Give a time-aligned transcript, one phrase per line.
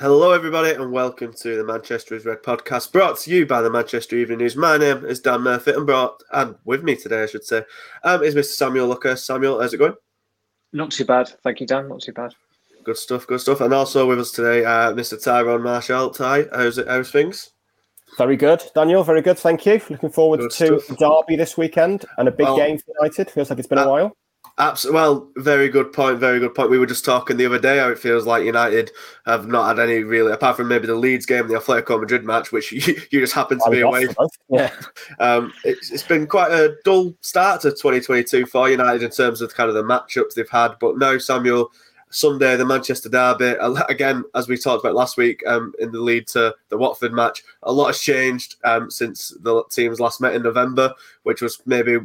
[0.00, 3.68] Hello, everybody, and welcome to the Manchester is Red podcast, brought to you by the
[3.70, 4.56] Manchester Evening News.
[4.56, 7.64] My name is Dan Murphy, and brought and with me today, I should say,
[8.02, 8.46] um, is Mr.
[8.54, 9.22] Samuel Lucas.
[9.22, 9.94] Samuel, how's it going?
[10.72, 11.88] Not too bad, thank you, Dan.
[11.88, 12.34] Not too bad.
[12.82, 13.60] Good stuff, good stuff.
[13.60, 15.22] And also with us today, uh, Mr.
[15.22, 16.10] Tyrone Marshall.
[16.10, 16.88] Ty, how's it?
[16.88, 17.50] How's things?
[18.16, 19.04] Very good, Daniel.
[19.04, 19.82] Very good, thank you.
[19.90, 20.96] Looking forward Good to stuff.
[20.98, 23.30] Derby this weekend and a big Well- game for United.
[23.30, 24.16] Feels like it's been Uh, a while.
[24.58, 26.18] Abs- well, very good point.
[26.18, 26.70] Very good point.
[26.70, 28.90] We were just talking the other day how it feels like United
[29.26, 32.52] have not had any really, apart from maybe the Leeds game, the Atletico Madrid match,
[32.52, 34.06] which you, you just happened to be away.
[34.06, 34.36] both.
[34.48, 34.72] Yeah,
[35.18, 39.54] Um, it's, it's been quite a dull start to 2022 for United in terms of
[39.54, 40.74] kind of the matchups they've had.
[40.78, 41.70] But now, Samuel,
[42.10, 43.54] Sunday, the Manchester Derby,
[43.88, 47.44] again, as we talked about last week um, in the lead to the Watford match,
[47.62, 51.98] a lot has changed um, since the teams last met in November, which was maybe,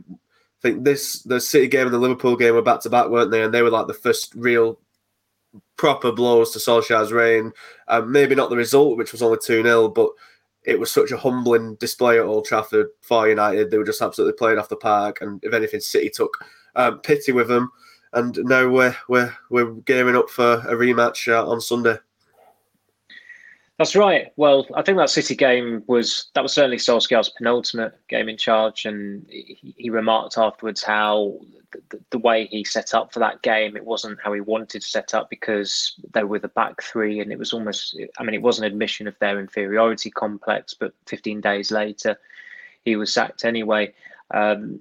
[0.66, 3.30] I think this, the City game and the Liverpool game were back to back, weren't
[3.30, 3.44] they?
[3.44, 4.80] And they were like the first real
[5.78, 7.52] proper blows to Solskjaer's reign.
[7.88, 10.10] Um, maybe not the result, which was only 2 0, but
[10.64, 13.70] it was such a humbling display at Old Trafford for United.
[13.70, 16.36] They were just absolutely playing off the park, and if anything, City took
[16.76, 17.70] um, pity with them.
[18.14, 21.98] And now we're we're we're gearing up for a rematch uh, on Sunday.
[23.78, 24.32] That's right.
[24.38, 28.86] Well, I think that City game was that was certainly Solskjaer's penultimate game in charge,
[28.86, 31.40] and he, he remarked afterwards how
[31.90, 34.88] the, the way he set up for that game it wasn't how he wanted to
[34.88, 38.00] set up because they were the back three, and it was almost.
[38.18, 42.18] I mean, it was an admission of their inferiority complex, but 15 days later,
[42.86, 43.94] he was sacked anyway.
[44.34, 44.80] Um,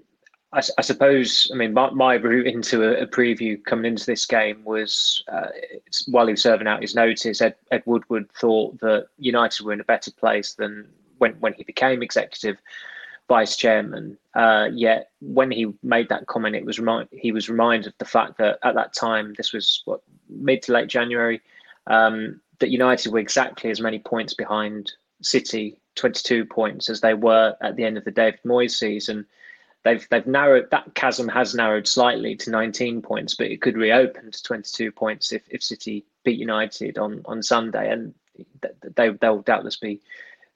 [0.55, 4.25] I, I suppose, I mean, my, my route into a, a preview coming into this
[4.25, 5.49] game was uh,
[6.07, 9.81] while he was serving out his notice, Ed, Ed Woodward thought that United were in
[9.81, 10.87] a better place than
[11.19, 12.57] when, when he became executive
[13.29, 14.17] vice chairman.
[14.35, 18.05] Uh, yet when he made that comment, it was remind, he was reminded of the
[18.05, 21.41] fact that at that time, this was what mid to late January,
[21.89, 27.57] um, that United were exactly as many points behind City, 22 points, as they were
[27.61, 29.27] at the end of the David Moyes season
[29.85, 34.31] they've they've narrowed that chasm has narrowed slightly to 19 points, but it could reopen
[34.31, 38.15] to 22 points if, if City beat United on on Sunday, and
[38.97, 40.01] they they'll doubtless be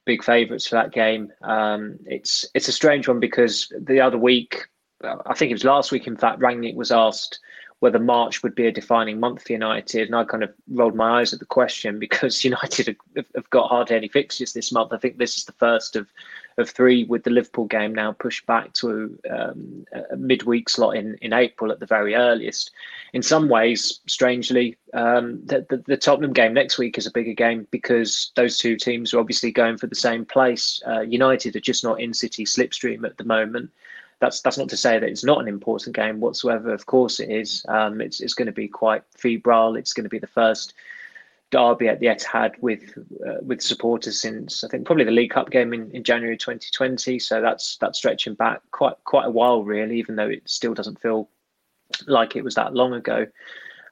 [0.05, 1.31] big favourites for that game.
[1.41, 4.67] Um, it's it's a strange one because the other week,
[5.03, 7.39] I think it was last week, in fact, Rangnick was asked
[7.79, 11.19] whether March would be a defining month for United, and I kind of rolled my
[11.19, 14.91] eyes at the question because United have, have got hardly any fixtures this month.
[14.91, 16.07] I think this is the first of
[16.59, 21.15] of three with the Liverpool game now pushed back to um, a midweek slot in,
[21.21, 22.71] in April at the very earliest.
[23.13, 27.33] In some ways, strangely, um, the, the, the Tottenham game next week is a bigger
[27.33, 30.81] game because those two teams are obviously going for the same place.
[30.87, 33.71] Uh, United are just not in City slipstream at the moment.
[34.19, 36.73] That's that's not to say that it's not an important game whatsoever.
[36.73, 37.65] Of course, it is.
[37.69, 39.77] Um, it's it's going to be quite febrile.
[39.77, 40.73] It's going to be the first
[41.51, 45.49] derby at the Etihad with uh, with supporters since I think probably the League Cup
[45.49, 47.19] game in, in January 2020.
[47.19, 51.01] So that's that's stretching back quite quite a while, really, even though it still doesn't
[51.01, 51.29] feel
[52.07, 53.25] like it was that long ago.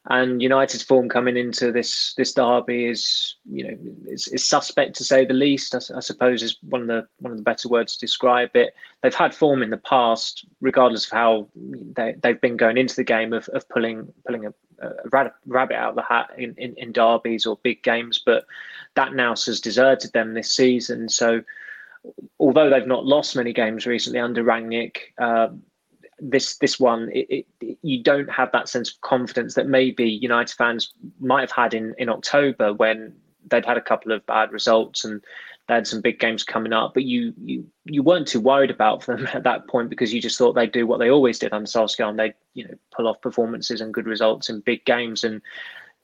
[0.10, 5.04] And United's form coming into this this derby is you know is, is suspect to
[5.04, 5.76] say the least.
[5.76, 8.74] I suppose is one of the one of the better words to describe it.
[9.04, 13.04] They've had form in the past, regardless of how they they've been going into the
[13.04, 16.94] game of, of pulling pulling a, a rabbit out of the hat in, in, in
[16.94, 18.46] derbies or big games, but
[18.96, 21.10] that now has deserted them this season.
[21.10, 21.42] So
[22.40, 25.64] although they've not lost many games recently under Rangnick, um,
[26.20, 30.56] this this one it, it, you don't have that sense of confidence that maybe United
[30.56, 33.14] fans might have had in in October when
[33.50, 35.24] they'd had a couple of bad results and
[35.68, 39.06] they had some big games coming up, but you you you weren't too worried about
[39.06, 41.68] them at that point because you just thought they'd do what they always did under
[41.68, 45.24] Solskjaer and they'd you know pull off performances and good results in big games.
[45.24, 45.42] And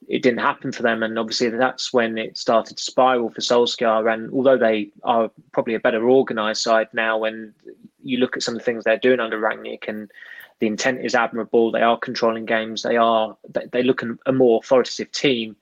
[0.07, 1.03] it didn't happen for them.
[1.03, 4.11] And obviously that's when it started to spiral for Solskjaer.
[4.11, 7.53] And although they are probably a better organised side now when
[8.03, 10.11] you look at some of the things they're doing under Rangnick and
[10.59, 14.61] the intent is admirable they are controlling games they are they, they look a more
[14.63, 15.55] authoritative team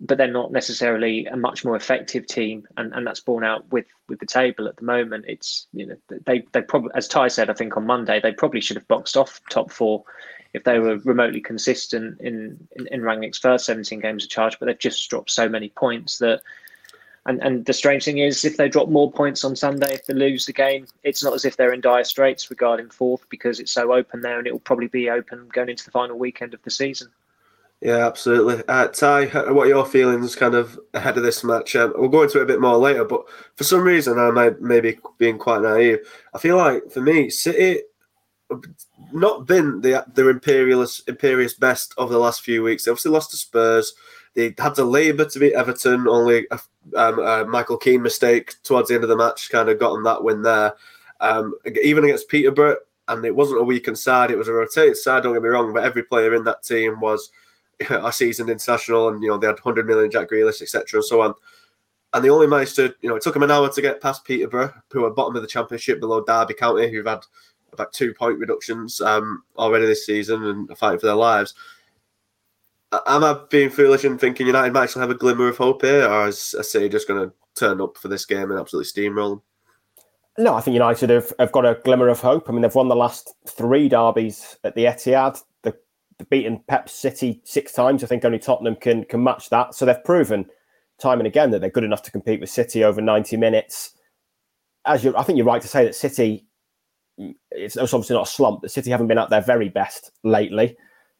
[0.00, 3.86] but they're not necessarily a much more effective team, and, and that's borne out with
[4.08, 5.24] with the table at the moment.
[5.26, 8.60] It's you know they they probably as Ty said I think on Monday they probably
[8.60, 10.04] should have boxed off top four
[10.54, 14.66] if they were remotely consistent in in, in Rangnick's first 17 games of charge, but
[14.66, 16.42] they've just dropped so many points that
[17.26, 20.14] And and the strange thing is, if they drop more points on Sunday, if they
[20.14, 23.72] lose the game, it's not as if they're in dire straits regarding fourth because it's
[23.72, 26.62] so open there, and it will probably be open going into the final weekend of
[26.62, 27.08] the season.
[27.80, 28.64] Yeah, absolutely.
[28.66, 31.76] Uh, Ty, what are your feelings kind of ahead of this match?
[31.76, 33.22] Um, we'll go into it a bit more later, but
[33.54, 35.98] for some reason, I may maybe being quite naive.
[36.34, 37.82] I feel like for me, City
[39.12, 42.84] not been the the imperious imperious best over the last few weeks.
[42.84, 43.94] They obviously lost to Spurs.
[44.34, 46.06] They had to labour to beat Everton.
[46.08, 46.60] Only a,
[46.96, 50.04] um, a Michael Keane mistake towards the end of the match kind of got them
[50.04, 50.74] that win there.
[51.20, 52.76] Um, even against Peterborough,
[53.08, 55.22] and it wasn't a weakened side; it was a rotated side.
[55.22, 57.30] Don't get me wrong, but every player in that team was
[57.90, 61.20] a seasoned international, and you know they had 100 million Jack Grealish, etc., and so
[61.20, 61.34] on.
[62.14, 64.24] And they only managed to, you know, it took them an hour to get past
[64.24, 67.20] Peterborough, who are bottom of the championship below Derby County, who've had
[67.78, 71.54] about two point reductions um, already this season and fighting for their lives.
[73.06, 76.06] Am I being foolish and thinking United might actually have a glimmer of hope here,
[76.06, 79.42] or is City just going to turn up for this game and absolutely steamroll
[80.38, 82.48] No, I think United have, have got a glimmer of hope.
[82.48, 85.38] I mean, they've won the last three derbies at the Etihad.
[85.62, 85.74] They've
[86.30, 88.02] beaten Pep City six times.
[88.02, 89.74] I think only Tottenham can can match that.
[89.74, 90.46] So they've proven
[90.98, 93.92] time and again that they're good enough to compete with City over 90 minutes.
[94.84, 96.47] As you, I think you're right to say that City
[97.50, 98.62] it's, it's obviously not a slump.
[98.62, 100.76] The City haven't been at their very best lately.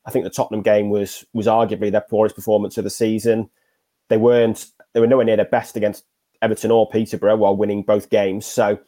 [0.06, 3.50] I think the Tottenham game was was arguably their poorest performance of the season.
[4.08, 6.04] They weren't they were nowhere near their best against
[6.40, 8.46] Everton or Peterborough while winning both games.
[8.46, 8.78] So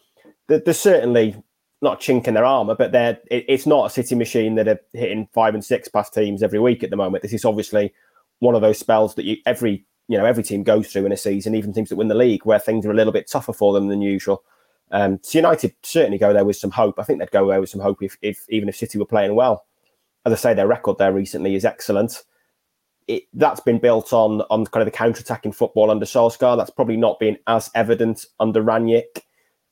[0.48, 1.36] the there's certainly
[1.82, 4.68] not a chink in their armour, but they're it, it's not a City machine that
[4.68, 7.22] are hitting five and six past teams every week at the moment.
[7.22, 7.92] This is obviously
[8.38, 11.16] one of those spells that you every you know every team goes through in a
[11.16, 13.72] season, even teams that win the league, where things are a little bit tougher for
[13.72, 14.42] them than usual.
[14.90, 16.98] Um, so United certainly go there with some hope.
[16.98, 19.34] I think they'd go there with some hope if, if even if City were playing
[19.34, 19.66] well.
[20.26, 22.22] As I say, their record there recently is excellent.
[23.06, 26.56] It, that's been built on on kind of the counter-attacking football under Solskjaer.
[26.56, 29.22] That's probably not been as evident under Rangnick.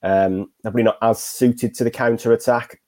[0.01, 2.81] Um, probably not as suited to the counter-attack.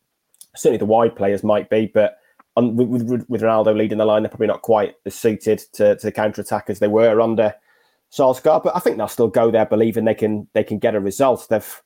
[0.55, 2.17] Certainly the wide players might be, but
[2.57, 6.05] on, with, with, Ronaldo leading the line, they're probably not quite as suited to, to
[6.05, 7.53] the counter-attack as they were under
[8.11, 8.63] Solskjaer.
[8.63, 11.47] But I think they'll still go there believing they can they can get a result.
[11.49, 11.81] They've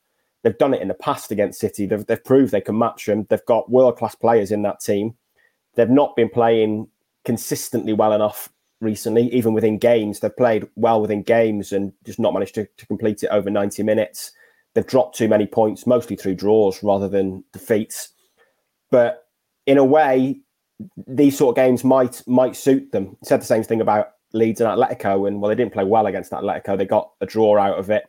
[0.45, 1.88] They've done it in the past against City.
[1.88, 3.25] They've, they've proved they can match them.
[3.31, 5.15] They've got world class players in that team.
[5.74, 6.88] They've not been playing
[7.24, 8.50] consistently well enough
[8.80, 10.19] recently, even within games.
[10.19, 13.81] They've played well within games and just not managed to, to complete it over 90
[13.81, 14.33] minutes.
[14.75, 18.09] They've dropped too many points, mostly through draws rather than defeats.
[18.91, 19.25] But
[19.65, 20.41] in a way,
[21.07, 23.18] these sort of games might might suit them.
[23.24, 26.33] Said the same thing about Leeds and Atletico, and well, they didn't play well against
[26.33, 26.77] Atletico.
[26.77, 28.03] They got a draw out of it.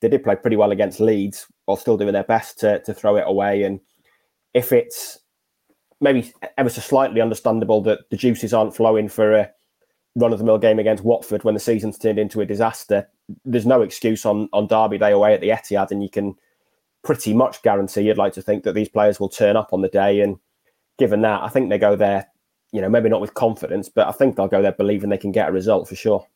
[0.00, 3.16] They did play pretty well against Leeds, while still doing their best to, to throw
[3.16, 3.62] it away.
[3.62, 3.80] And
[4.54, 5.18] if it's
[6.00, 9.50] maybe ever so slightly understandable that the juices aren't flowing for a
[10.16, 13.08] run of the mill game against Watford when the season's turned into a disaster,
[13.44, 15.90] there's no excuse on, on Derby Day away at the Etihad.
[15.90, 16.34] And you can
[17.02, 19.88] pretty much guarantee you'd like to think that these players will turn up on the
[19.88, 20.20] day.
[20.20, 20.38] And
[20.98, 22.26] given that, I think they go there,
[22.72, 25.32] you know, maybe not with confidence, but I think they'll go there believing they can
[25.32, 26.26] get a result for sure.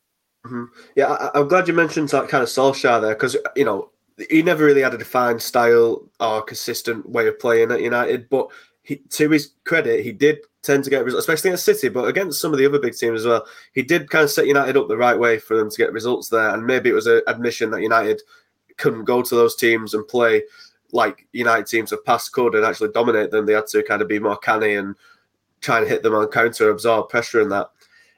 [0.45, 0.65] Mm-hmm.
[0.95, 3.89] Yeah, I, am glad you mentioned that kind of Solskjaer there because, you know,
[4.29, 8.29] he never really had a defined style or consistent way of playing at United.
[8.29, 8.49] But
[8.83, 12.41] he, to his credit, he did tend to get results, especially at City, but against
[12.41, 13.45] some of the other big teams as well.
[13.73, 16.29] He did kind of set United up the right way for them to get results
[16.29, 16.49] there.
[16.49, 18.21] And maybe it was an admission that United
[18.77, 20.43] couldn't go to those teams and play
[20.93, 23.45] like United teams of past could and actually dominate them.
[23.45, 24.95] They had to kind of be more canny and
[25.61, 27.69] try and hit them on counter, absorb pressure and that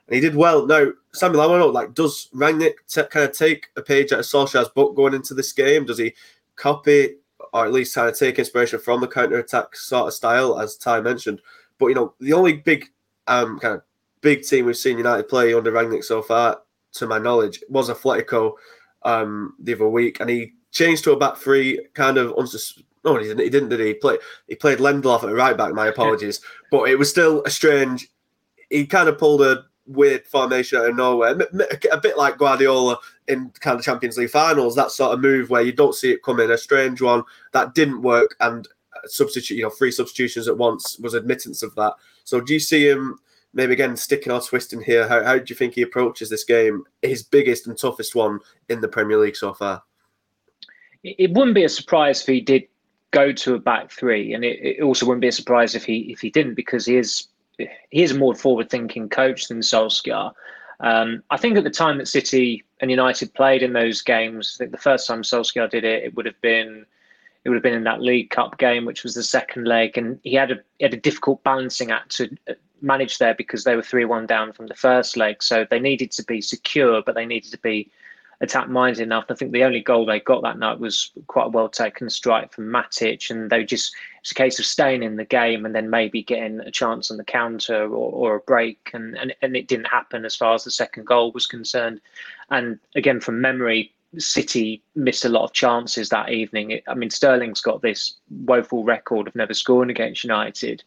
[0.10, 0.66] and he did well.
[0.66, 4.12] Now, Samuel, I want to know, like, does Rangnick t- kind of take a page
[4.12, 5.86] out of Solskjaer's book going into this game?
[5.86, 6.16] Does he
[6.56, 7.18] copy
[7.54, 10.78] or at least kind of take inspiration from the counter attack sort of style, as
[10.78, 11.42] Ty mentioned?
[11.78, 12.88] But you know, the only big
[13.28, 13.84] um kind of
[14.22, 16.62] big team we've seen United play under Rangnick so far,
[16.94, 18.54] to my knowledge, was Atletico
[19.04, 23.18] um the other week, and he changed to a back three, kind of unsus- no,
[23.18, 23.44] he didn't.
[23.44, 23.70] He didn't.
[23.70, 23.88] Did he?
[23.88, 24.18] he play?
[24.48, 25.74] He played Lindelof at a right back.
[25.74, 28.10] My apologies, but it was still a strange.
[28.70, 31.38] He kind of pulled a weird formation out of nowhere,
[31.92, 34.76] a bit like Guardiola in kind of Champions League finals.
[34.76, 38.02] That sort of move where you don't see it coming, a strange one that didn't
[38.02, 41.94] work, and uh, substitute, you know, three substitutions at once was admittance of that.
[42.24, 43.20] So do you see him
[43.54, 45.08] maybe again sticking or twisting here?
[45.08, 48.82] How, how do you think he approaches this game, his biggest and toughest one in
[48.82, 49.84] the Premier League so far?
[51.04, 52.64] It wouldn't be a surprise if he did
[53.12, 56.12] go to a back three, and it, it also wouldn't be a surprise if he
[56.12, 57.28] if he didn't because he is
[57.90, 60.34] he is a more forward-thinking coach than Solskjaer.
[60.80, 64.58] Um, I think at the time that City and United played in those games, I
[64.60, 66.86] think the first time Solskjaer did it, it would have been
[67.44, 70.20] it would have been in that League Cup game, which was the second leg, and
[70.24, 73.76] he had a he had a difficult balancing act to uh, manage there because they
[73.76, 77.16] were three one down from the first leg, so they needed to be secure, but
[77.16, 77.90] they needed to be
[78.42, 79.26] attack minded enough.
[79.30, 82.54] I think the only goal they got that night was quite a well taken strike
[82.54, 85.90] from Matic, and they just it's a case of staying in the game and then
[85.90, 89.68] maybe getting a chance on the counter or, or a break, and, and and it
[89.68, 92.00] didn't happen as far as the second goal was concerned.
[92.50, 96.82] And again, from memory, City missed a lot of chances that evening.
[96.88, 100.84] I mean, Sterling's got this woeful record of never scoring against United.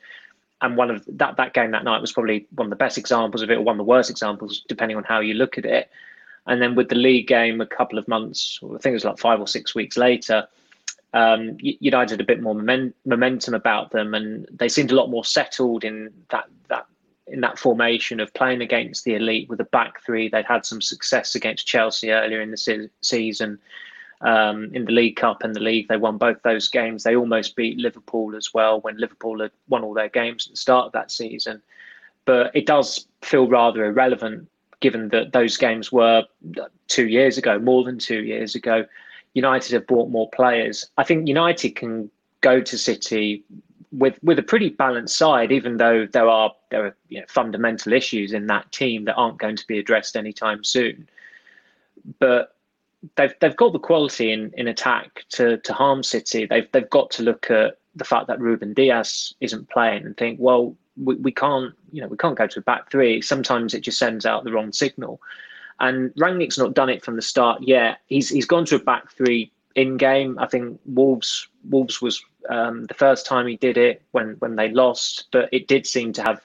[0.60, 3.42] And one of that that game that night was probably one of the best examples
[3.42, 5.90] of it, or one of the worst examples, depending on how you look at it.
[6.46, 9.18] And then with the league game, a couple of months, I think it was like
[9.18, 10.48] five or six weeks later,
[11.14, 15.24] um, United had a bit more momentum about them, and they seemed a lot more
[15.24, 16.86] settled in that that
[17.26, 20.28] in that formation of playing against the elite with a back three.
[20.28, 23.58] They'd had some success against Chelsea earlier in the se- season.
[24.22, 27.02] Um, in the League Cup and the league, they won both those games.
[27.02, 30.56] They almost beat Liverpool as well when Liverpool had won all their games at the
[30.56, 31.60] start of that season.
[32.24, 34.48] But it does feel rather irrelevant
[34.82, 36.24] given that those games were
[36.88, 38.84] two years ago, more than two years ago.
[39.34, 40.84] United have bought more players.
[40.98, 42.10] I think United can
[42.42, 43.42] go to City
[43.90, 47.94] with with a pretty balanced side, even though there are there are you know, fundamental
[47.94, 51.08] issues in that team that aren't going to be addressed anytime soon.
[52.18, 52.54] But
[53.16, 56.44] they've they've got the quality in, in attack to to harm City.
[56.44, 60.38] They've they've got to look at the fact that Ruben Dias isn't playing and think,
[60.40, 63.20] well, we, we can't you know we can't go to a back three.
[63.22, 65.20] Sometimes it just sends out the wrong signal.
[65.80, 67.98] And Rangnick's not done it from the start yet.
[68.06, 70.38] He's he's gone to a back three in game.
[70.38, 74.70] I think Wolves Wolves was um, the first time he did it when when they
[74.70, 76.42] lost, but it did seem to have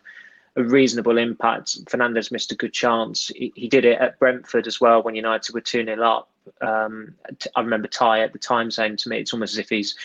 [0.55, 1.85] a reasonable impact.
[1.85, 3.27] Fernandes missed a good chance.
[3.27, 6.29] He, he did it at Brentford as well when United were 2 0 up.
[6.61, 7.13] Um,
[7.55, 9.95] I remember Ty at the time saying to me, it's almost as if he's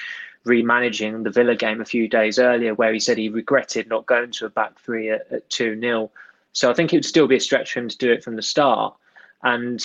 [0.46, 4.30] remanaging the Villa game a few days earlier, where he said he regretted not going
[4.32, 6.10] to a back three at 2 0.
[6.52, 8.36] So I think it would still be a stretch for him to do it from
[8.36, 8.94] the start.
[9.42, 9.82] And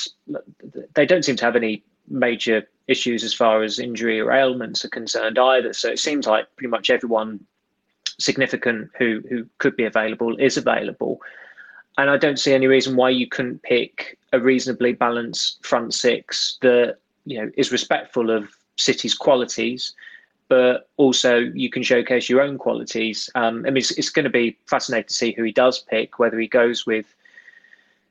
[0.94, 4.90] they don't seem to have any major issues as far as injury or ailments are
[4.90, 5.74] concerned either.
[5.74, 7.46] So it seems like pretty much everyone
[8.20, 11.22] significant who who could be available is available.
[11.98, 16.58] And I don't see any reason why you couldn't pick a reasonably balanced front six
[16.62, 19.94] that you know is respectful of City's qualities,
[20.50, 23.30] but also you can showcase your own qualities.
[23.36, 26.20] Um, I mean, it's, it's going to be fascinating to see who he does pick,
[26.20, 27.14] whether he goes with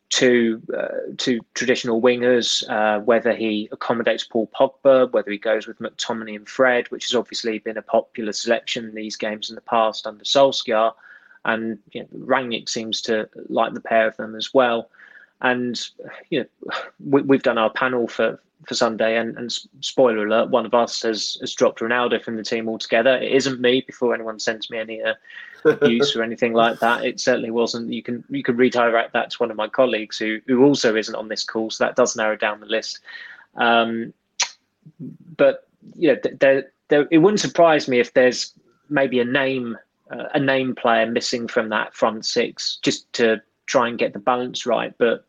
[0.08, 5.78] to uh, to traditional wingers, uh, whether he accommodates Paul Pogba, whether he goes with
[5.78, 9.62] McTominay and Fred, which has obviously been a popular selection in these games in the
[9.62, 10.92] past under Solskjaer,
[11.44, 14.90] and you know, Rangnick seems to like the pair of them as well.
[15.40, 15.78] And
[16.30, 20.66] you know, we, have done our panel for for Sunday, and, and spoiler alert, one
[20.66, 23.16] of us has, has dropped Ronaldo from the team altogether.
[23.16, 23.82] It isn't me.
[23.82, 25.14] Before anyone sends me any uh,
[25.64, 27.92] abuse or anything like that, it certainly wasn't.
[27.92, 31.14] You can you can redirect that to one of my colleagues who who also isn't
[31.14, 33.00] on this call, so that does narrow down the list.
[33.56, 34.12] Um,
[35.36, 38.52] but you know, there, there, it wouldn't surprise me if there's
[38.88, 39.76] maybe a name
[40.10, 44.18] uh, a name player missing from that front six just to try and get the
[44.18, 45.24] balance right, but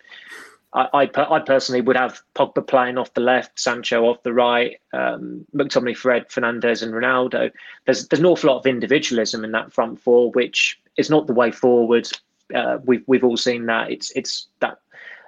[0.73, 4.79] I, I, I, personally would have Pogba playing off the left, Sancho off the right,
[4.93, 7.51] um, McTominay, Fred, Fernandes, and Ronaldo.
[7.85, 11.33] There's there's an awful lot of individualism in that front four, which is not the
[11.33, 12.09] way forward.
[12.53, 13.91] Uh, we've we've all seen that.
[13.91, 14.79] It's it's that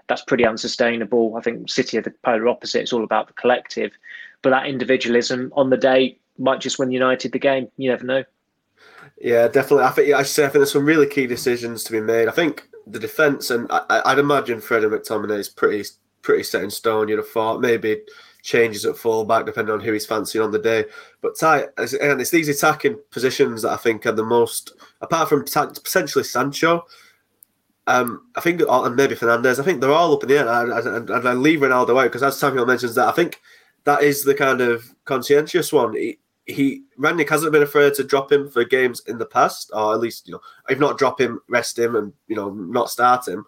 [0.08, 1.36] that's pretty unsustainable.
[1.38, 2.82] I think City are the polar opposite.
[2.82, 3.92] It's all about the collective,
[4.42, 7.70] but that individualism on the day might just win United the game.
[7.78, 8.24] You never know.
[9.22, 9.86] Yeah, definitely.
[9.86, 12.28] I think I say I think there's some really key decisions to be made.
[12.28, 15.88] I think the defense, and I, would imagine Fred and McTominay is pretty
[16.22, 17.08] pretty set in stone.
[17.08, 18.02] You'd have thought maybe
[18.42, 20.86] changes at fullback depending on who he's fancying on the day.
[21.22, 25.44] But Ty, and it's these attacking positions that I think are the most, apart from
[25.44, 26.86] potentially Sancho.
[27.88, 29.60] Um, I think, and maybe Fernandes.
[29.60, 32.24] I think they're all up in the air, and, and I leave Ronaldo out because
[32.24, 33.42] as Samuel mentions that, I think
[33.86, 35.96] that is the kind of conscientious one.
[35.96, 39.94] He, he Rangnick hasn't been afraid to drop him for games in the past, or
[39.94, 43.28] at least you know, if not drop him, rest him, and you know, not start
[43.28, 43.46] him.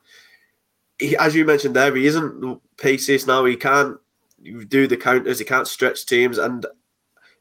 [0.99, 3.45] He, as you mentioned there, he isn't paces now.
[3.45, 3.97] He can't
[4.67, 5.39] do the counters.
[5.39, 6.37] He can't stretch teams.
[6.37, 6.65] And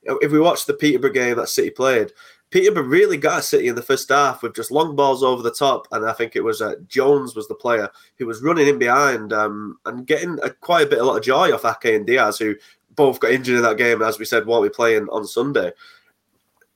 [0.02, 2.12] if we watch the Peterborough game that City played,
[2.50, 5.86] Peterborough really got City in the first half with just long balls over the top,
[5.92, 7.88] and I think it was uh, Jones was the player
[8.18, 11.22] who was running in behind um, and getting a, quite a bit, a lot of
[11.22, 12.56] joy off Ake and Dias, who
[12.94, 15.72] both got injured in that game, as we said, won't be playing on Sunday.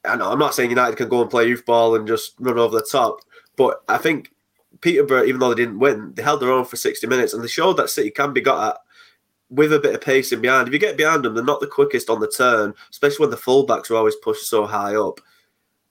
[0.04, 2.76] And I'm not saying United can go and play youth ball and just run over
[2.76, 3.20] the top,
[3.56, 4.30] but I think
[4.80, 7.48] Peterborough, even though they didn't win, they held their own for 60 minutes and they
[7.48, 8.80] showed that City can be got at
[9.50, 10.68] with a bit of pace in behind.
[10.68, 13.36] If you get behind them, they're not the quickest on the turn, especially when the
[13.36, 15.20] fullbacks are always pushed so high up.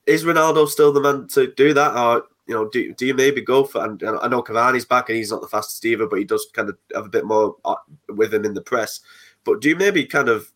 [0.06, 3.42] Is Ronaldo still the man to do that, or you know, do, do you maybe
[3.42, 3.86] go for?
[3.86, 6.46] And, and I know Cavani's back and he's not the fastest either, but he does
[6.54, 7.76] kind of have a bit more uh,
[8.10, 9.00] with him in the press.
[9.46, 10.52] But do you maybe kind of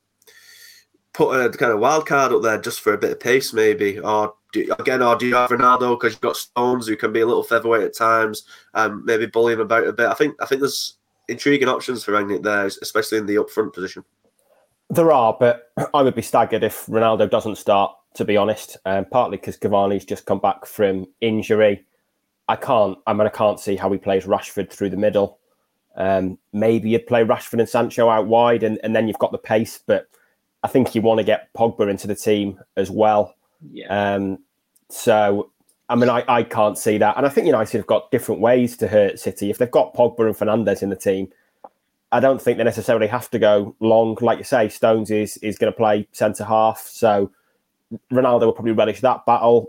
[1.14, 4.00] put a kind of wild card up there just for a bit of pace, maybe,
[4.00, 7.22] or do, again, or do you have Ronaldo because you've got Stones who can be
[7.22, 10.08] a little featherweight at times, and maybe bully him about a bit?
[10.08, 14.04] I think I think there's intriguing options for Rangnick there, especially in the upfront position.
[14.90, 17.94] There are, but I would be staggered if Ronaldo doesn't start.
[18.16, 21.86] To be honest, um, partly because Cavani's just come back from injury.
[22.48, 22.98] I can't.
[23.06, 25.37] I mean, I can't see how he plays Rashford through the middle.
[25.98, 29.38] Um, maybe you'd play Rashford and Sancho out wide, and, and then you've got the
[29.38, 29.82] pace.
[29.86, 30.08] But
[30.64, 33.36] I think you want to get Pogba into the team as well.
[33.72, 33.88] Yeah.
[34.16, 34.40] Um,
[34.90, 35.52] so,
[35.90, 37.18] I mean, I, I can't see that.
[37.18, 39.50] And I think United have got different ways to hurt City.
[39.50, 41.30] If they've got Pogba and Fernandes in the team,
[42.12, 44.18] I don't think they necessarily have to go long.
[44.22, 46.80] Like you say, Stones is is going to play centre half.
[46.82, 47.32] So
[48.12, 49.68] Ronaldo will probably relish that battle.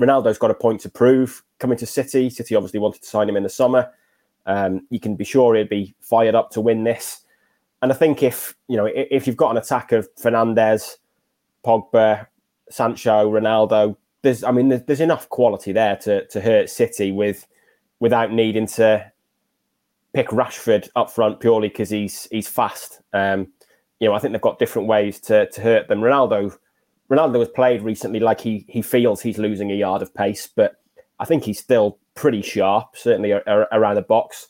[0.00, 2.30] Ronaldo's got a point to prove coming to City.
[2.30, 3.90] City obviously wanted to sign him in the summer.
[4.48, 7.20] Um, you can be sure he'd be fired up to win this.
[7.82, 10.96] And I think if you know if you've got an attack of Fernandes,
[11.64, 12.26] Pogba,
[12.70, 17.46] Sancho, Ronaldo, there's I mean there's, enough quality there to to hurt City with
[18.00, 19.12] without needing to
[20.14, 23.00] pick Rashford up front purely because he's he's fast.
[23.12, 23.48] Um,
[24.00, 26.00] you know, I think they've got different ways to to hurt them.
[26.00, 26.56] Ronaldo,
[27.10, 30.76] Ronaldo has played recently like he he feels he's losing a yard of pace, but
[31.20, 34.48] I think he's still pretty sharp, certainly around the box.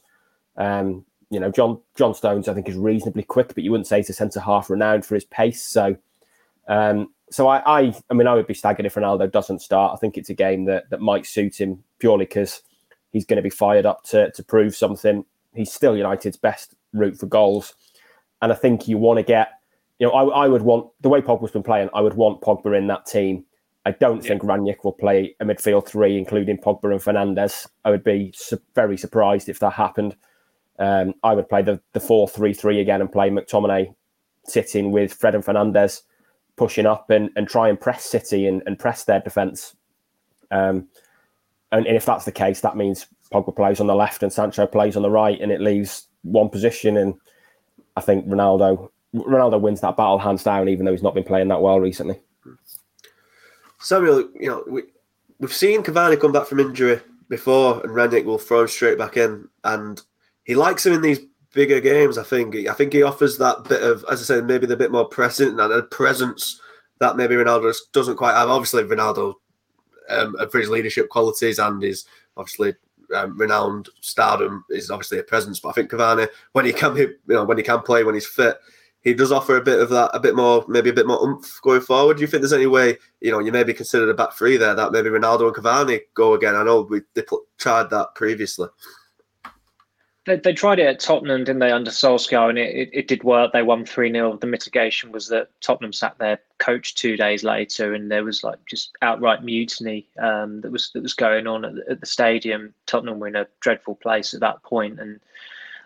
[0.57, 3.99] Um, you know, John John Stones, I think, is reasonably quick, but you wouldn't say
[3.99, 5.63] he's a centre half renowned for his pace.
[5.63, 5.95] So,
[6.67, 9.93] um, so I, I, I mean, I would be staggered if Ronaldo doesn't start.
[9.93, 12.63] I think it's a game that that might suit him purely because
[13.11, 15.27] he's going to be fired up to to prove something.
[15.55, 17.75] He's still United's best route for goals,
[18.41, 19.49] and I think you want to get,
[19.99, 21.91] you know, I, I would want the way Pogba's been playing.
[21.93, 23.45] I would want Pogba in that team.
[23.87, 24.29] I don't yeah.
[24.29, 27.67] think Rangnick will play a midfield three, including Pogba and Fernandes.
[27.85, 30.17] I would be su- very surprised if that happened.
[30.79, 33.95] Um, I would play the the four three three again and play McTominay
[34.45, 36.03] sitting with Fred and Fernandes
[36.57, 39.77] pushing up and, and try and press City and, and press their defence.
[40.51, 40.89] Um,
[41.71, 44.67] and, and, if that's the case, that means Pogba plays on the left and Sancho
[44.67, 46.97] plays on the right, and it leaves one position.
[46.97, 47.15] And
[47.97, 51.49] I think Ronaldo Ronaldo wins that battle hands down, even though he's not been playing
[51.49, 52.21] that well recently.
[53.79, 54.83] Samuel, you know, we,
[55.39, 59.17] we've seen Cavani come back from injury before, and Rangnick will throw him straight back
[59.17, 59.49] in.
[59.65, 60.01] And
[60.45, 61.21] he likes him in these
[61.55, 62.19] bigger games.
[62.19, 62.55] I think.
[62.55, 65.61] I think he offers that bit of, as I said, maybe the bit more present
[65.61, 66.61] and a presence
[67.01, 68.49] that maybe Ronaldo doesn't quite have.
[68.49, 69.35] Obviously, Ronaldo
[70.09, 72.05] um, for his leadership qualities and his
[72.37, 72.75] obviously
[73.15, 75.61] um, renowned stardom is obviously a presence.
[75.61, 78.27] But I think Cavani, when he can, you know, when he can play, when he's
[78.27, 78.59] fit,
[79.03, 81.61] he does offer a bit of that, a bit more, maybe a bit more oomph
[81.63, 82.17] going forward.
[82.17, 84.75] Do you think there's any way, you know, you maybe consider a back three there
[84.75, 86.55] that maybe Ronaldo and Cavani go again?
[86.55, 87.23] I know we they
[87.59, 88.69] tried that previously
[90.29, 93.25] they, they tried it at Tottenham, didn't they, under Solskjaer, and it, it, it did
[93.25, 93.53] work.
[93.53, 94.37] They won 3 0.
[94.37, 98.59] The mitigation was that Tottenham sat their coach two days later, and there was like
[98.67, 102.75] just outright mutiny um, that was that was going on at at the, stadium.
[102.87, 105.19] Tottenham were in a dreadful place at that point, and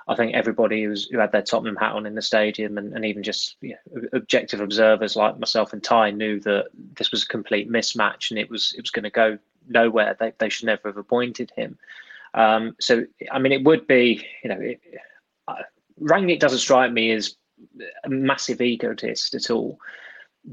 [0.09, 3.05] I think everybody who, who had their Tottenham hat on in the stadium, and, and
[3.05, 7.29] even just you know, objective observers like myself and Ty, knew that this was a
[7.29, 9.39] complete mismatch, and it was it was going to go
[9.69, 10.17] nowhere.
[10.19, 11.79] They, they should never have appointed him.
[12.35, 14.81] Um, so, I mean, it would be, you know, it,
[15.49, 15.57] uh,
[16.01, 17.37] Rangnick doesn't strike me as
[18.05, 19.79] a massive egotist at all,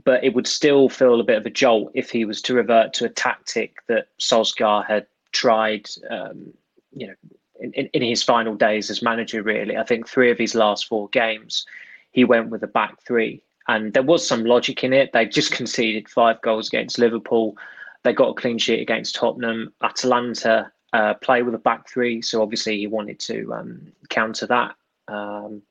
[0.03, 2.93] but it would still feel a bit of a jolt if he was to revert
[2.93, 6.53] to a tactic that Solskjaer had tried, um,
[6.93, 7.13] you know,
[7.59, 9.77] in, in his final days as manager, really.
[9.77, 11.65] I think three of his last four games,
[12.11, 13.43] he went with a back three.
[13.67, 15.13] And there was some logic in it.
[15.13, 17.57] They just conceded five goals against Liverpool.
[18.03, 19.73] They got a clean sheet against Tottenham.
[19.81, 22.21] Atalanta uh, play with a back three.
[22.21, 24.75] So obviously he wanted to um, counter that,
[25.07, 25.61] um,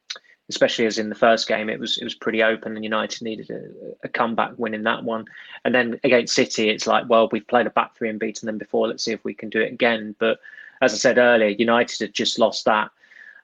[0.48, 3.50] especially as in the first game it was it was pretty open and United needed
[3.50, 5.24] a, a, comeback win in that one.
[5.64, 8.58] And then against City, it's like, well, we've played a back three and beaten them
[8.58, 8.86] before.
[8.86, 10.14] Let's see if we can do it again.
[10.18, 10.38] But
[10.80, 12.90] as I said earlier, United had just lost that.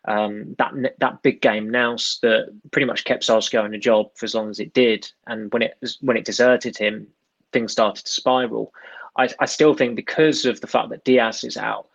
[0.06, 4.26] Um, that that big game now that pretty much kept Solskjaer in the job for
[4.26, 7.06] as long as it did, and when it when it deserted him,
[7.52, 8.72] things started to spiral.
[9.16, 11.86] I, I still think because of the fact that Dias is out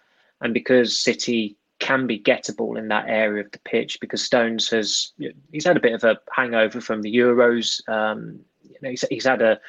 [0.41, 5.13] and because City can be gettable in that area of the pitch because Stones has
[5.51, 7.87] he's had a bit of a hangover from the Euros.
[7.87, 9.59] Um, you know, he's, he's had a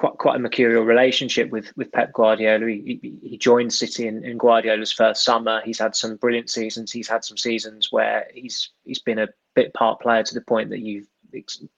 [0.00, 2.66] quite quite a mercurial relationship with with Pep Guardiola.
[2.66, 5.60] He, he joined City in, in, Guardiola's first summer.
[5.64, 6.90] He's had some brilliant seasons.
[6.90, 10.70] He's had some seasons where he's he's been a bit part player to the point
[10.70, 11.06] that you've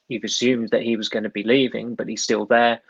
[0.08, 2.80] you've assumed that he was going to be leaving, but he's still there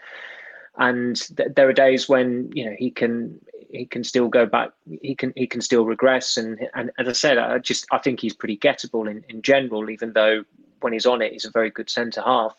[0.79, 3.38] and th- there are days when you know he can
[3.71, 4.71] he can still go back.
[5.03, 6.37] He can he can still regress.
[6.37, 9.90] And and as I said, I just I think he's pretty gettable in, in general.
[9.90, 10.45] Even though
[10.81, 12.55] when he's on it, he's a very good centre half.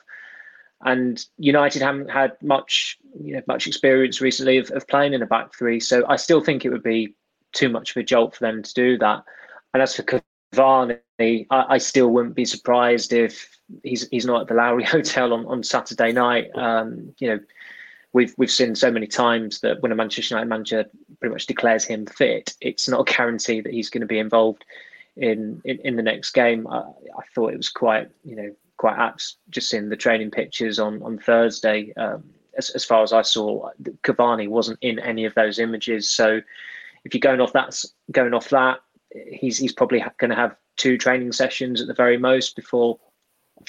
[0.85, 5.27] And United haven't had much you know much experience recently of, of playing in a
[5.27, 5.79] back three.
[5.79, 7.15] So I still think it would be
[7.53, 9.23] too much of a jolt for them to do that.
[9.73, 14.47] And as for Cavani, I, I still wouldn't be surprised if he's he's not at
[14.47, 16.49] the Lowry Hotel on, on Saturday night.
[16.55, 17.39] Um, you know
[18.13, 20.85] we've we've seen so many times that when a Manchester United manager
[21.19, 24.63] pretty much declares him fit, it's not a guarantee that he's going to be involved
[25.17, 26.65] in in, in the next game.
[26.67, 30.77] I, I, thought it was quite you know quite apt just in the training pictures
[30.77, 31.93] on on Thursday.
[31.95, 32.21] Um,
[32.57, 33.69] as, as far as I saw,
[34.03, 36.11] Cavani wasn't in any of those images.
[36.11, 36.41] So
[37.05, 38.79] if you're going off that, going off that,
[39.31, 42.99] he's he's probably going to have two training sessions at the very most before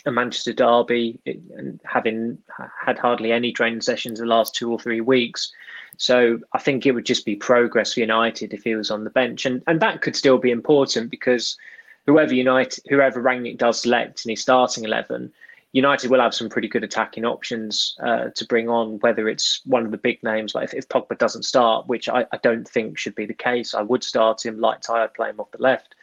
[0.04, 2.36] a Manchester derby and having
[2.84, 5.52] had hardly any training sessions the last two or three weeks.
[5.96, 9.10] So I think it would just be progress for United if he was on the
[9.10, 11.56] bench, and and that could still be important because
[12.06, 15.32] whoever United, whoever Rangnick does select in his starting eleven,
[15.72, 18.98] United will have some pretty good attacking options uh, to bring on.
[19.00, 22.24] Whether it's one of the big names, like if, if Pogba doesn't start, which I,
[22.32, 25.40] I don't think should be the case, I would start him like Tyre, play him
[25.40, 25.96] off the left.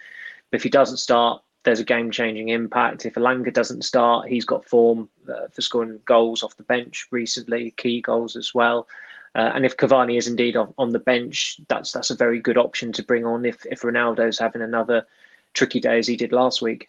[0.50, 3.06] But if he doesn't start, there's a game changing impact.
[3.06, 7.72] If Elanga doesn't start, he's got form uh, for scoring goals off the bench recently,
[7.72, 8.88] key goals as well.
[9.36, 12.58] Uh, and if Cavani is indeed on, on, the bench, that's that's a very good
[12.58, 15.06] option to bring on if, if Ronaldo's having another
[15.54, 16.88] tricky day as he did last week.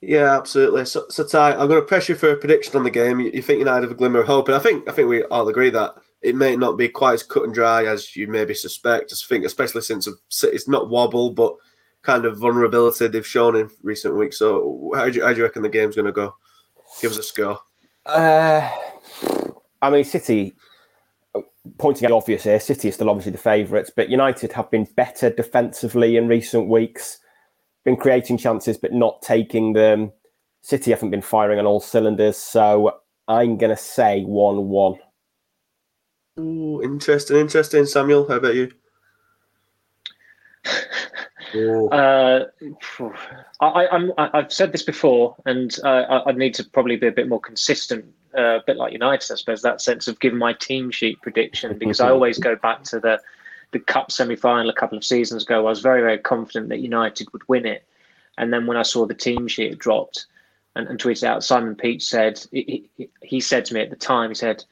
[0.00, 0.86] Yeah, absolutely.
[0.86, 3.20] So, so Ty, I'm going to press you for a prediction on the game.
[3.20, 5.24] You, you think United have a glimmer of hope, and I think I think we
[5.24, 8.54] all agree that it may not be quite as cut and dry as you maybe
[8.54, 9.12] suspect.
[9.12, 10.08] I think, especially since
[10.42, 11.54] it's not wobble, but
[12.02, 14.38] kind of vulnerability they've shown in recent weeks.
[14.38, 16.34] So, how do you, how do you reckon the game's going to go?
[17.00, 17.58] Give us a score.
[18.06, 18.70] Uh,
[19.82, 20.54] I mean, City,
[21.78, 25.30] pointing out obvious here, City is still obviously the favourites, but United have been better
[25.30, 27.18] defensively in recent weeks,
[27.84, 30.12] been creating chances but not taking them.
[30.62, 34.94] City haven't been firing on all cylinders, so I'm going to say 1 1.
[36.38, 37.86] Ooh, interesting, interesting.
[37.86, 38.70] Samuel, how about you?
[41.52, 42.44] Uh,
[43.60, 47.28] I, I'm, I've said this before, and uh, I, need to probably be a bit
[47.28, 48.04] more consistent,
[48.38, 51.76] uh, a bit like United, I suppose, that sense of giving my team sheet prediction,
[51.78, 53.20] because I always go back to the,
[53.72, 55.66] the Cup semi final a couple of seasons ago.
[55.66, 57.84] I was very, very confident that United would win it.
[58.38, 60.26] And then when I saw the team sheet dropped
[60.74, 62.88] and, and tweeted out, Simon Peach said, he,
[63.22, 64.64] he said to me at the time, he said,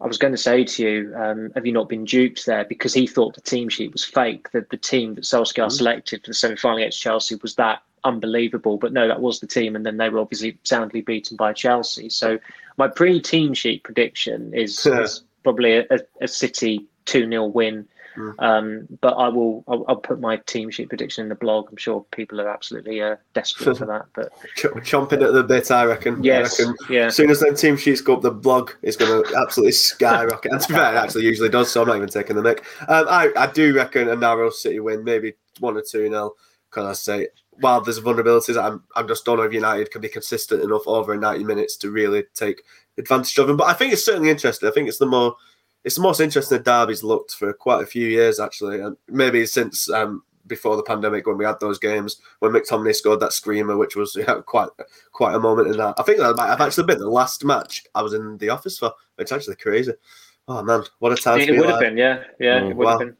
[0.00, 2.64] I was going to say to you, um, have you not been duped there?
[2.64, 4.50] Because he thought the team sheet was fake.
[4.50, 5.72] That the team that Solskjaer mm.
[5.72, 8.76] selected for the semi final against Chelsea was that unbelievable.
[8.76, 9.76] But no, that was the team.
[9.76, 12.10] And then they were obviously soundly beaten by Chelsea.
[12.10, 12.38] So
[12.76, 15.86] my pre team sheet prediction is, is probably a,
[16.20, 18.34] a City 2 0 win Mm.
[18.38, 19.64] Um, but I will.
[19.66, 21.68] I'll, I'll, put my team sheet prediction in the blog.
[21.70, 24.06] I'm sure people are absolutely uh, desperate for that.
[24.14, 26.22] But Ch- chomping at the bit, I reckon.
[26.22, 26.60] Yes.
[26.60, 27.06] I reckon yeah.
[27.06, 30.52] As soon as them team sheets go up, the blog is going to absolutely skyrocket.
[30.52, 31.70] and to be fair, it actually usually does.
[31.70, 32.64] So I'm not even taking the mic.
[32.88, 36.34] Um, I I do reckon a narrow City win, maybe one or two nil.
[36.70, 37.28] Can I say?
[37.60, 41.16] While there's vulnerabilities, I'm I'm just don't know if United can be consistent enough over
[41.16, 42.62] 90 minutes to really take
[42.98, 43.56] advantage of them.
[43.56, 44.68] But I think it's certainly interesting.
[44.68, 45.36] I think it's the more
[45.84, 49.90] it's the most interesting derby's looked for quite a few years actually, and maybe since
[49.90, 53.96] um, before the pandemic when we had those games when McTominay scored that screamer, which
[53.96, 54.70] was yeah, quite
[55.12, 55.94] quite a moment in that.
[55.98, 58.78] I think that might have actually been the last match I was in the office
[58.78, 58.92] for.
[59.18, 59.92] It's actually crazy.
[60.48, 61.40] Oh man, what a time!
[61.40, 63.16] It would have been, yeah, yeah, mm, it would have been.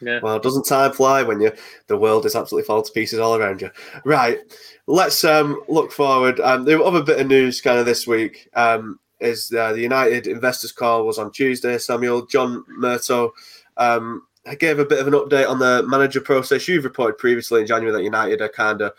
[0.00, 0.18] Yeah.
[0.20, 1.52] Well, doesn't time fly when you
[1.86, 3.70] the world is absolutely falling to pieces all around you?
[4.04, 4.40] Right.
[4.88, 6.40] Let's um, look forward.
[6.40, 10.26] Um, the other bit of news, kind of this week, um, is uh, the United
[10.26, 11.78] investors call was on Tuesday.
[11.78, 13.30] Samuel John Murtough
[13.76, 14.26] um,
[14.58, 16.66] gave a bit of an update on the manager process.
[16.68, 18.92] You've reported previously in January that United are kind of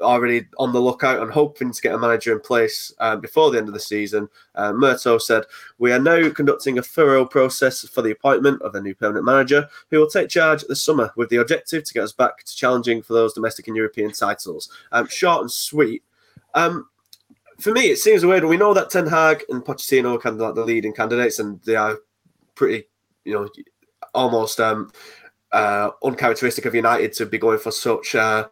[0.00, 3.58] already on the lookout and hoping to get a manager in place uh, before the
[3.58, 4.28] end of the season.
[4.54, 5.44] Uh, Murtough said,
[5.78, 9.68] We are now conducting a thorough process for the appointment of a new permanent manager
[9.90, 13.02] who will take charge this summer with the objective to get us back to challenging
[13.02, 14.68] for those domestic and European titles.
[14.90, 16.02] Um, short and sweet.
[16.54, 16.88] Um,
[17.62, 18.44] for me, it seems weird.
[18.44, 21.60] We know that Ten Hag and Pochettino are kind of like the leading candidates, and
[21.62, 21.98] they are
[22.54, 22.88] pretty,
[23.24, 23.48] you know,
[24.14, 24.90] almost um,
[25.52, 28.48] uh, uncharacteristic of United to be going for such uh,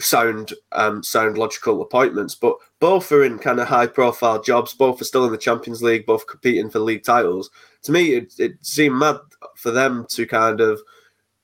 [0.00, 2.34] sound, um, sound logical appointments.
[2.34, 4.74] But both are in kind of high-profile jobs.
[4.74, 6.06] Both are still in the Champions League.
[6.06, 7.50] Both competing for league titles.
[7.82, 9.18] To me, it, it seemed mad
[9.56, 10.80] for them to kind of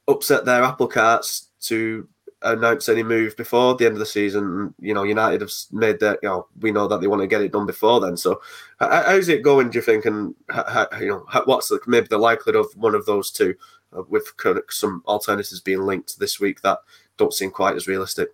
[0.09, 2.09] upset their apple carts to
[2.45, 4.75] announce any move before the end of the season.
[4.79, 6.19] You know, United have made that.
[6.23, 8.17] You know, we know that they want to get it done before then.
[8.17, 8.41] So,
[8.79, 9.71] how's it going?
[9.71, 10.05] Do you think?
[10.05, 10.35] And
[11.01, 13.55] you know, what's the, maybe the likelihood of one of those two
[13.97, 14.33] uh, with
[14.71, 16.79] some alternatives being linked this week that
[17.17, 18.31] don't seem quite as realistic.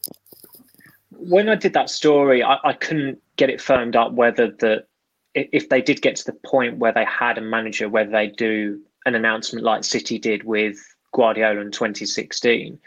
[1.10, 4.84] When I did that story, I, I couldn't get it firmed up whether the
[5.34, 8.80] if they did get to the point where they had a manager, whether they do
[9.06, 10.76] an announcement like City did with
[11.12, 12.78] Guardiola in 2016.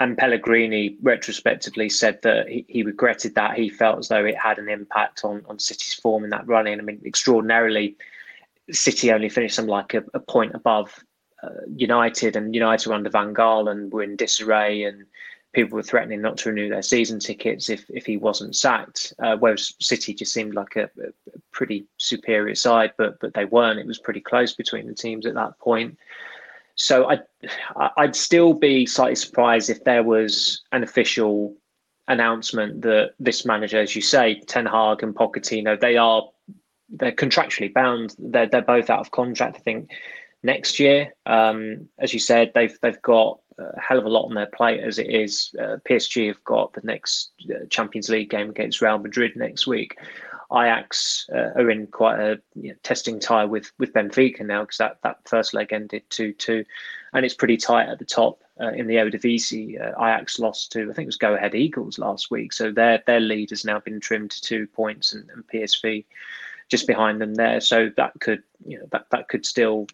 [0.00, 3.56] And Pellegrini retrospectively said that he, he, regretted that.
[3.56, 6.68] He felt as though it had an impact on, on City's form in that run
[6.68, 6.78] in.
[6.78, 7.96] I mean, extraordinarily,
[8.70, 11.02] City only finished some like a, a point above
[11.42, 15.04] uh, United, and United were under Van Gaal and were in disarray, and
[15.52, 19.12] people were threatening not to renew their season tickets if if he wasn't sacked.
[19.22, 23.78] Uh, whereas City just seemed like a, a, pretty superior side, but but they weren't.
[23.78, 25.98] It was pretty close between the teams at that point.
[26.78, 27.22] So I'd
[27.96, 31.56] I'd still be slightly surprised if there was an official
[32.06, 36.22] announcement that this manager, as you say, Ten Hag and Pochettino, they are
[36.88, 38.14] they're contractually bound.
[38.18, 39.56] They're they're both out of contract.
[39.56, 39.90] I think
[40.42, 41.14] next year.
[41.26, 44.80] Um, as you said, they've they've got a hell of a lot on their plate
[44.80, 45.54] as it is.
[45.58, 49.96] Uh, PSG have got the next uh, Champions League game against Real Madrid next week.
[50.52, 54.78] Ajax uh, are in quite a you know, testing tie with with Benfica now because
[54.78, 56.64] that, that first leg ended two two,
[57.12, 59.80] and it's pretty tight at the top uh, in the Eredivisie.
[59.80, 63.02] Uh, Ajax lost to I think it was Go Ahead Eagles last week, so their
[63.06, 66.04] their lead has now been trimmed to two points, and, and PSV
[66.68, 67.60] just behind them there.
[67.60, 69.86] So that could you know that that could still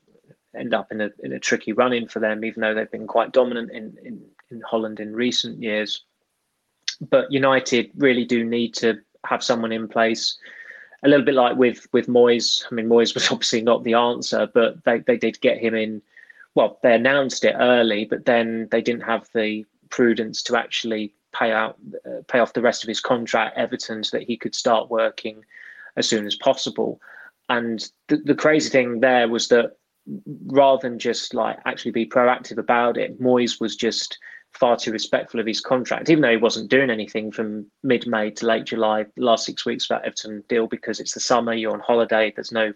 [0.57, 3.09] end up in a in a tricky run in for them, even though they've been
[3.09, 6.05] quite dominant in in, in Holland in recent years.
[7.01, 10.37] But United really do need to have someone in place.
[11.03, 12.65] A little bit like with with Moyes.
[12.71, 16.03] I mean, Moyes was obviously not the answer, but they, they did get him in.
[16.55, 21.53] Well, they announced it early, but then they didn't have the prudence to actually pay
[21.53, 24.91] out uh, pay off the rest of his contract Everton so that he could start
[24.91, 25.45] working
[25.97, 27.01] as soon as possible.
[27.49, 29.77] And the, the crazy thing there was that
[30.47, 34.19] rather than just like actually be proactive about it, Moyes was just
[34.55, 38.31] far too respectful of his contract, even though he wasn't doing anything from mid May
[38.31, 41.73] to late July, last six weeks of that Everton deal because it's the summer, you're
[41.73, 42.73] on holiday, there's no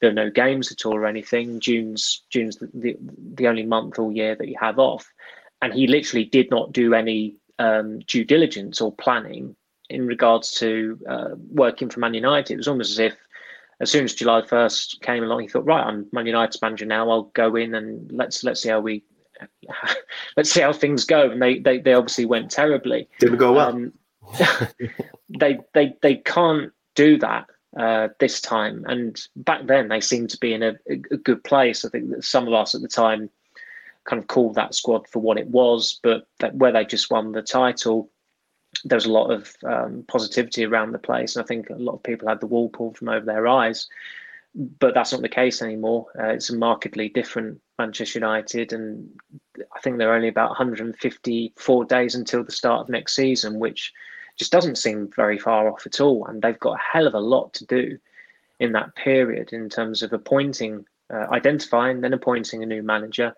[0.00, 1.58] there are no games at all or anything.
[1.58, 2.96] June's June's the, the,
[3.34, 5.10] the only month all year that you have off.
[5.62, 9.56] And he literally did not do any um, due diligence or planning
[9.88, 12.54] in regards to uh, working for Man United.
[12.54, 13.16] It was almost as if
[13.80, 17.10] as soon as July 1st came along, he thought, right, I'm Man United's manager now.
[17.10, 19.02] I'll go in and let's let's see how we
[20.36, 21.30] let's see how things go.
[21.30, 23.08] And they, they, they obviously went terribly.
[23.18, 23.68] Didn't go well.
[23.68, 23.92] Um,
[25.28, 27.46] they, they, they can't do that
[27.76, 28.84] uh, this time.
[28.88, 31.84] And back then, they seemed to be in a, a, good place.
[31.84, 33.30] I think that some of us at the time
[34.04, 37.32] kind of called that squad for what it was, but that, where they just won
[37.32, 38.10] the title,
[38.84, 41.36] there was a lot of um, positivity around the place.
[41.36, 43.88] And I think a lot of people had the wool pulled from over their eyes
[44.78, 46.06] but that's not the case anymore.
[46.18, 49.10] Uh, it's a markedly different Manchester United, and
[49.74, 53.92] I think they're only about 154 days until the start of next season, which
[54.36, 56.26] just doesn't seem very far off at all.
[56.26, 57.98] And they've got a hell of a lot to do
[58.58, 63.34] in that period in terms of appointing, uh, identifying, then appointing a new manager.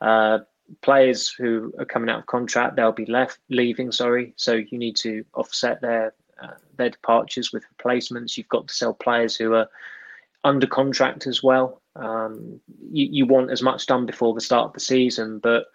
[0.00, 0.40] Uh,
[0.82, 3.92] players who are coming out of contract, they'll be left leaving.
[3.92, 8.38] Sorry, so you need to offset their uh, their departures with replacements.
[8.38, 9.68] You've got to sell players who are
[10.44, 11.80] under contract as well.
[11.98, 15.66] Um, you, you want as much done before the start of the season, but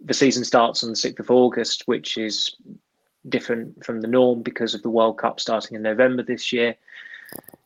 [0.00, 2.56] the season starts on the 6th of August, which is
[3.28, 6.74] different from the norm because of the World Cup starting in November this year.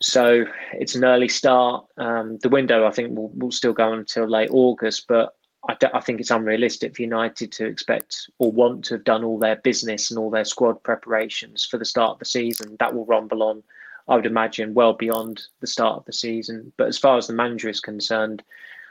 [0.00, 1.86] So it's an early start.
[1.96, 5.36] Um, the window, I think, will, will still go until late August, but
[5.68, 9.38] I, I, think it's unrealistic for United to expect or want to have done all
[9.38, 12.76] their business and all their squad preparations for the start of the season.
[12.80, 13.62] That will rumble on
[14.08, 16.72] I would imagine, well beyond the start of the season.
[16.76, 18.42] But as far as the manager is concerned,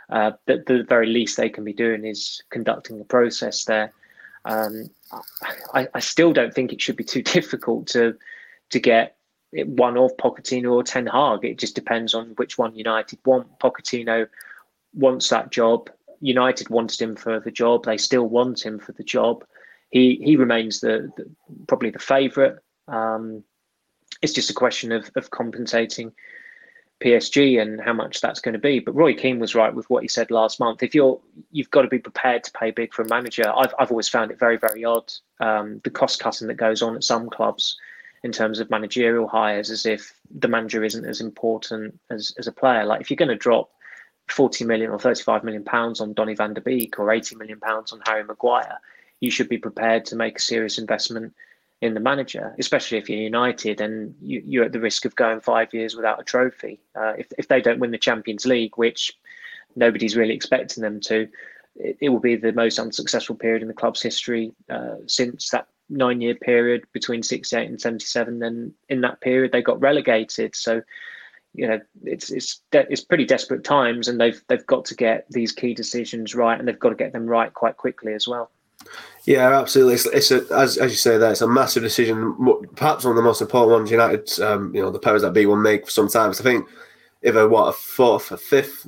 [0.10, 3.94] uh, the, the very least they can be doing is conducting the process there.
[4.46, 4.90] Um,
[5.74, 8.18] I, I, still don't think it should be too difficult to
[8.72, 9.16] to get
[9.54, 11.46] one of Pochettino or Ten Hag.
[11.46, 13.60] It just depends on which one United want.
[13.60, 14.28] Pochettino
[14.94, 15.90] wants that job.
[16.20, 17.86] United wanted him for the job.
[17.86, 19.46] They still want him for the job.
[19.92, 21.30] He he remains the, the
[21.68, 22.56] probably the favourite.
[22.90, 23.46] Um,
[24.22, 26.14] it's just a question of, of compensating
[27.02, 28.80] PSG and how much that's going to be.
[28.80, 30.84] But Roy Keane was right with what he said last month.
[30.84, 31.20] If you're,
[31.52, 33.52] you've got to be prepared to pay big for a manager.
[33.56, 36.96] I've, I've always found it very, very odd um, the cost cutting that goes on
[36.96, 37.78] at some clubs
[38.24, 42.54] in terms of managerial hires, as if the manager isn't as important as, as a
[42.54, 42.86] player.
[42.86, 43.70] Like if you're going to drop
[44.30, 47.92] 40 million or 35 million pounds on Donny van der Beek or 80 million pounds
[47.92, 48.80] on Harry Maguire,
[49.20, 51.34] you should be prepared to make a serious investment
[51.84, 55.42] in the manager, especially if you're United and you, are at the risk of going
[55.42, 56.80] five years without a trophy.
[56.96, 59.12] Uh, if, if they don't win the Champions League, which
[59.76, 61.28] nobody's really expecting them to,
[61.76, 65.68] it, it will be the most unsuccessful period in the club's history uh, since that
[65.90, 70.56] nine year period between 68 and 77 then in that period they got relegated.
[70.56, 70.82] So
[71.54, 75.52] you know it's it's it's pretty desperate times and they've they've got to get these
[75.52, 78.50] key decisions right and they've got to get them right quite quickly as well
[79.26, 79.96] yeah, absolutely.
[79.96, 82.36] It's, it's a, as, as you say there, it's a massive decision.
[82.76, 85.46] Perhaps one of the most important ones United, um, you know, the powers that be
[85.46, 86.30] will make for some time.
[86.30, 86.68] I think
[87.22, 88.86] if a what a fourth, a fifth,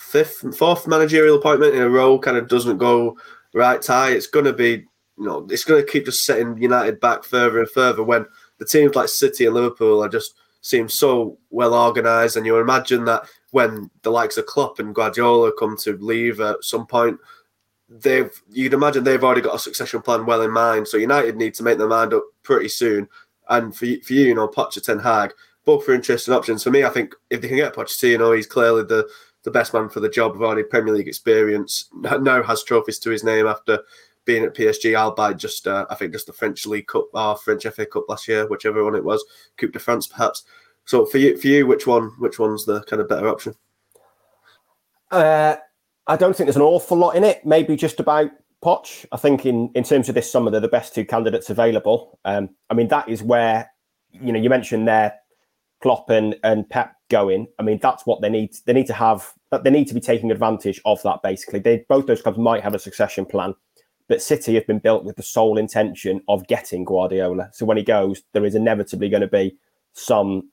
[0.00, 3.16] fifth, fourth managerial appointment in a row kind of doesn't go
[3.52, 4.84] right, tie, it's going to be,
[5.18, 8.24] you know, it's going to keep just setting United back further and further when
[8.58, 13.04] the teams like City and Liverpool are just seem so well organised, and you imagine
[13.04, 17.18] that when the likes of Klopp and Guardiola come to leave at some point
[18.00, 20.88] they've you'd imagine they've already got a succession plan well in mind.
[20.88, 23.08] So United need to make their mind up pretty soon.
[23.48, 25.32] And for for you, you know, Pochettino Ten Hag,
[25.64, 26.62] both are interesting options.
[26.62, 29.08] For me, I think if they can get Pochettino, he's clearly the
[29.44, 31.88] the best man for the job of already Premier League experience.
[31.92, 33.80] Now has trophies to his name after
[34.24, 37.64] being at PSG, albeit just uh, I think just the French League Cup or French
[37.64, 39.24] FA Cup last year, whichever one it was,
[39.56, 40.44] Coupe de France perhaps.
[40.84, 43.54] So for you, for you, which one, which one's the kind of better option?
[45.10, 45.56] Uh,
[46.06, 47.44] I don't think there's an awful lot in it.
[47.46, 48.30] Maybe just about
[48.64, 49.06] Poch.
[49.12, 52.18] I think in, in terms of this summer, they're the best two candidates available.
[52.24, 53.70] Um, I mean, that is where,
[54.10, 55.14] you know, you mentioned there
[55.80, 57.46] Klopp and, and Pep going.
[57.58, 58.54] I mean, that's what they need.
[58.66, 61.60] They need to have, they need to be taking advantage of that, basically.
[61.60, 63.54] They Both those clubs might have a succession plan,
[64.08, 67.50] but City have been built with the sole intention of getting Guardiola.
[67.52, 69.56] So when he goes, there is inevitably going to be
[69.92, 70.50] some,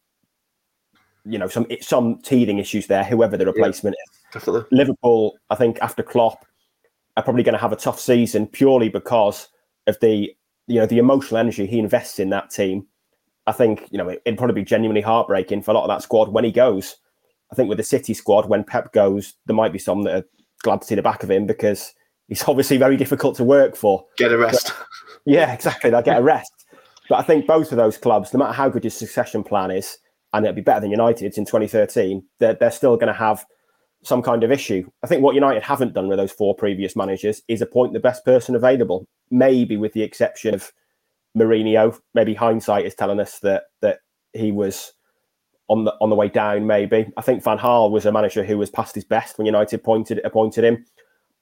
[1.25, 4.03] you know, some some teething issues there, whoever the replacement yeah.
[4.13, 4.18] is.
[4.31, 4.65] Definitely.
[4.71, 6.45] Liverpool, I think, after Klopp,
[7.17, 9.49] are probably going to have a tough season purely because
[9.87, 10.33] of the
[10.67, 12.85] you know the emotional energy he invests in that team.
[13.47, 16.03] I think you know it, would probably be genuinely heartbreaking for a lot of that
[16.03, 16.95] squad when he goes.
[17.51, 20.25] I think with the City squad, when Pep goes, there might be some that are
[20.61, 21.93] glad to see the back of him because
[22.27, 24.05] he's obviously very difficult to work for.
[24.17, 24.67] Get a rest.
[24.67, 24.87] But,
[25.25, 25.89] yeah, exactly.
[25.89, 26.51] They'll get a rest.
[27.09, 29.97] But I think both of those clubs, no matter how good your succession plan is,
[30.31, 33.43] and it'll be better than United's in 2013, they're, they're still going to have
[34.03, 34.89] some kind of issue.
[35.03, 38.23] I think what United haven't done with those four previous managers is appoint the best
[38.23, 40.71] person available, maybe with the exception of
[41.37, 41.97] Mourinho.
[42.13, 43.99] Maybe hindsight is telling us that that
[44.33, 44.93] he was
[45.67, 46.65] on the on the way down.
[46.65, 49.79] Maybe I think Van Gaal was a manager who was past his best when United
[49.79, 50.85] appointed appointed him.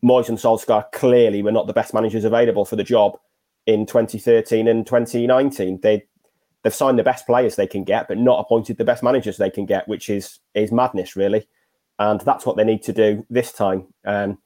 [0.04, 3.18] Moyes and Solskjaer clearly were not the best managers available for the job
[3.66, 5.80] in 2013 and 2019.
[5.82, 6.04] They
[6.64, 9.52] they've signed the best players they can get, but not appointed the best managers they
[9.52, 11.48] can get, which is is madness, really
[12.00, 13.88] and that's what they need to do this time.
[14.06, 14.38] Um,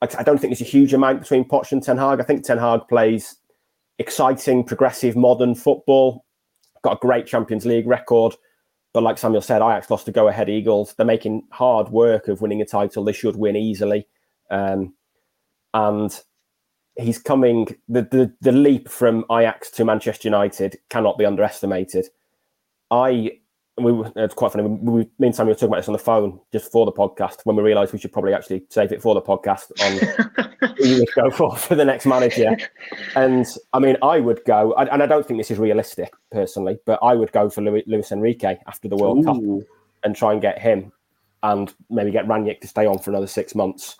[0.00, 2.20] I, don't think there's a huge amount between Poch and Ten Hag.
[2.20, 3.36] I think Ten Hag plays
[3.98, 6.24] exciting, progressive, modern football.
[6.82, 8.34] Got a great Champions League record,
[8.92, 10.94] but like Samuel said, Ajax lost to Go Ahead Eagles.
[10.94, 13.04] They're making hard work of winning a title.
[13.04, 14.06] They should win easily,
[14.50, 14.94] um,
[15.72, 16.20] and
[16.96, 17.68] he's coming.
[17.88, 22.08] The, the the leap from Ajax to Manchester United cannot be underestimated.
[22.90, 23.38] I
[23.76, 24.64] we uh, it's quite funny.
[24.68, 26.92] We, we, me and Sam were talking about this on the phone just for the
[26.92, 30.98] podcast when we realised we should probably actually save it for the podcast on who
[31.00, 32.56] would go for for the next manager.
[33.16, 37.00] And I mean, I would go, and I don't think this is realistic personally, but
[37.02, 39.24] I would go for Luis Enrique after the World Ooh.
[39.24, 39.68] Cup
[40.04, 40.92] and try and get him,
[41.42, 43.96] and maybe get Rangnick to stay on for another six months.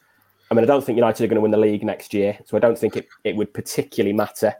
[0.50, 2.56] I mean, I don't think United are going to win the league next year, so
[2.56, 4.54] I don't think it, it would particularly matter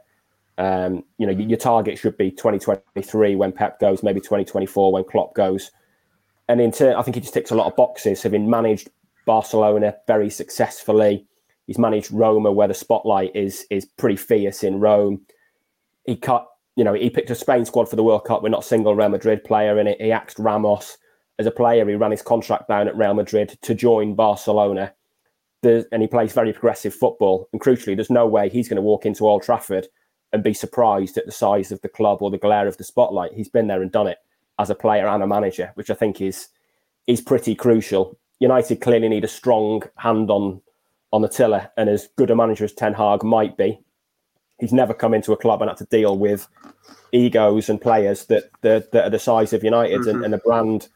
[0.57, 5.35] um, you know, your target should be 2023 when Pep goes, maybe 2024 when Klopp
[5.35, 5.71] goes.
[6.47, 8.89] And in turn, I think he just ticks a lot of boxes, having managed
[9.25, 11.25] Barcelona very successfully.
[11.67, 15.25] He's managed Roma, where the spotlight is is pretty fierce in Rome.
[16.05, 18.63] He cut, you know, he picked a Spain squad for the World Cup with not
[18.63, 19.99] single Real Madrid player in it.
[19.99, 20.97] He axed Ramos
[21.39, 21.87] as a player.
[21.87, 24.93] He ran his contract down at Real Madrid to join Barcelona.
[25.63, 27.49] There's, and he plays very progressive football.
[27.51, 29.87] And crucially, there's no way he's going to walk into Old Trafford
[30.35, 33.33] and be surprised at the size of the club or the glare of the spotlight.
[33.33, 34.17] He's been there and done it
[34.59, 36.49] as a player and a manager, which I think is
[37.07, 38.19] is pretty crucial.
[38.39, 40.61] United clearly need a strong hand on
[41.13, 43.79] on the tiller, and as good a manager as Ten Hag might be,
[44.59, 46.49] he's never come into a club and had to deal with
[47.13, 50.09] egos and players that that, that are the size of United mm-hmm.
[50.09, 50.89] and, and, the brand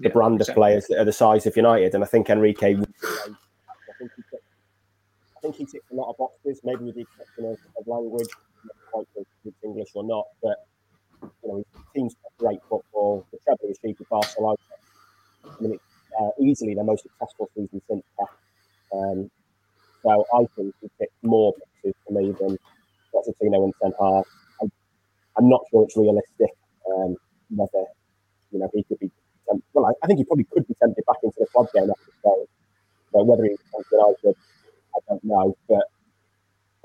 [0.00, 0.52] the yeah, brand exactly.
[0.52, 1.94] of players that are the size of United.
[1.94, 2.74] And I think Enrique.
[2.74, 4.44] Would, I think he ticks,
[5.34, 8.28] I think he ticks a lot of boxes, maybe with the exception of, of language
[8.92, 10.66] quite sure if English or not, but
[11.22, 13.26] you know, his team's great football.
[13.32, 14.56] The treble is achieved with Barcelona.
[15.44, 15.84] I mean, it's
[16.20, 18.96] uh, easily their most successful season since that.
[18.96, 19.30] Um,
[20.02, 22.58] so I think he picked more boxes for me than
[23.14, 24.24] Pochettino and Ten Hag.
[24.62, 24.66] I,
[25.36, 26.50] I'm not sure it's realistic
[26.90, 27.16] um,
[27.50, 27.84] whether
[28.50, 29.10] you know he could be.
[29.48, 31.90] Tempted, well, I, I, think he probably could be tempted back into the club game
[31.90, 32.46] after the.
[33.12, 35.56] But whether he's tempted, I, I don't know.
[35.68, 35.84] But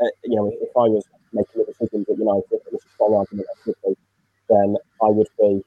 [0.01, 3.13] uh, you know, if I was making a decision at United, and it's a strong
[3.15, 3.47] argument
[4.49, 5.61] then I would be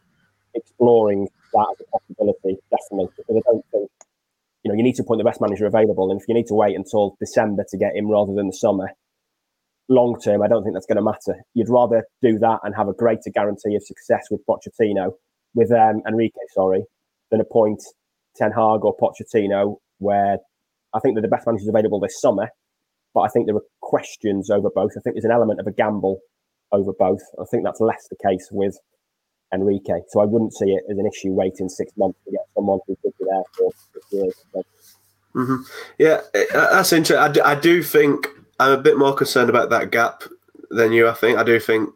[0.55, 3.91] exploring that as a possibility, definitely, because I don't think
[4.65, 6.55] you know you need to appoint the best manager available, and if you need to
[6.55, 8.91] wait until December to get him rather than the summer,
[9.89, 11.43] long term, I don't think that's going to matter.
[11.55, 15.13] You'd rather do that and have a greater guarantee of success with Pochettino,
[15.55, 16.85] with um, Enrique, sorry,
[17.31, 17.83] than appoint
[18.37, 20.39] Ten Hag or Pochettino, where
[20.95, 22.49] I think they're the best managers available this summer.
[23.15, 24.93] But I think there are questions over both.
[24.97, 26.21] I think there's an element of a gamble
[26.73, 27.23] over both.
[27.41, 28.79] I think that's less the case with
[29.53, 30.03] Enrique.
[30.09, 32.97] So I wouldn't see it as an issue waiting six months to get someone who
[33.03, 34.35] could be there for six years.
[35.35, 35.57] Mm-hmm.
[35.99, 36.21] Yeah,
[36.53, 37.17] that's interesting.
[37.17, 40.23] I do, I do think I'm a bit more concerned about that gap
[40.71, 41.09] than you.
[41.09, 41.91] I think I do think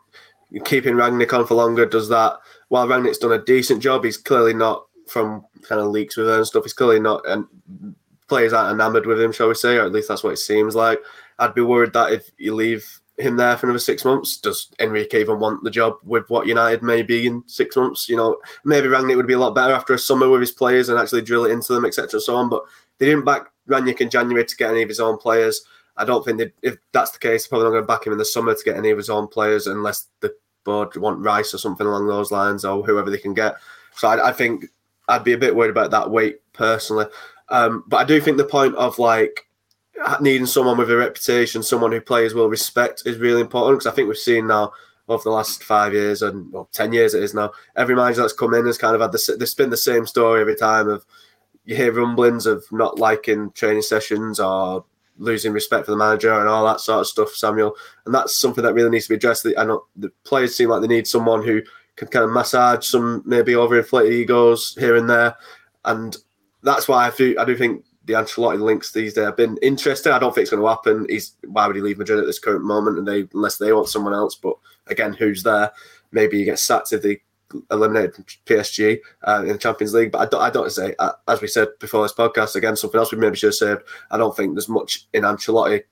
[0.65, 2.39] keeping Rangnick on for longer does that.
[2.69, 6.39] While Rangnick's done a decent job, he's clearly not from kind of leaks with her
[6.39, 6.65] and stuff.
[6.65, 7.47] He's clearly not, and
[8.29, 10.75] players aren't enamored with him, shall we say, or at least that's what it seems
[10.75, 10.99] like.
[11.39, 15.20] I'd be worried that if you leave him there for another six months, does Enrique
[15.20, 18.09] even want the job with what United may be in six months?
[18.09, 20.89] You know, maybe Rangnick would be a lot better after a summer with his players
[20.89, 22.20] and actually drill it into them, etc.
[22.20, 22.49] So on.
[22.49, 22.64] But
[22.99, 25.64] they didn't back Rangnick in January to get any of his own players.
[25.97, 28.25] I don't think if that's the case, probably not going to back him in the
[28.25, 31.87] summer to get any of his own players unless the board want Rice or something
[31.87, 33.55] along those lines or whoever they can get.
[33.95, 34.66] So I, I think
[35.09, 37.07] I'd be a bit worried about that weight personally.
[37.49, 39.47] Um, but I do think the point of like
[40.20, 43.95] needing someone with a reputation, someone who players will respect, is really important because I
[43.95, 44.72] think we've seen now
[45.09, 47.53] over the last five years and well, ten years it is now.
[47.76, 50.40] Every manager that's come in has kind of had the there's been the same story
[50.40, 51.05] every time of
[51.64, 54.84] you hear rumblings of not liking training sessions or
[55.16, 57.74] losing respect for the manager and all that sort of stuff, Samuel.
[58.05, 59.47] And that's something that really needs to be addressed.
[59.57, 61.62] I know the players seem like they need someone who
[61.97, 65.36] can kind of massage some maybe overinflated egos here and there.
[65.84, 66.16] And
[66.65, 70.12] that's why I do, I do think the Ancelotti links these days have been interesting.
[70.12, 71.07] I don't think it's going to happen.
[71.09, 73.89] He's why would he leave Madrid at this current moment, and they unless they want
[73.89, 74.35] someone else.
[74.35, 74.57] But
[74.89, 75.71] again, who's there?
[76.12, 77.21] Maybe he gets sacked if they
[77.71, 80.12] eliminated PSG uh, in the Champions League.
[80.12, 82.99] But I don't, I don't say, uh, as we said before this podcast, again, something
[82.99, 83.83] else we maybe should have saved.
[84.11, 85.83] I don't think there's much in Ancelotti.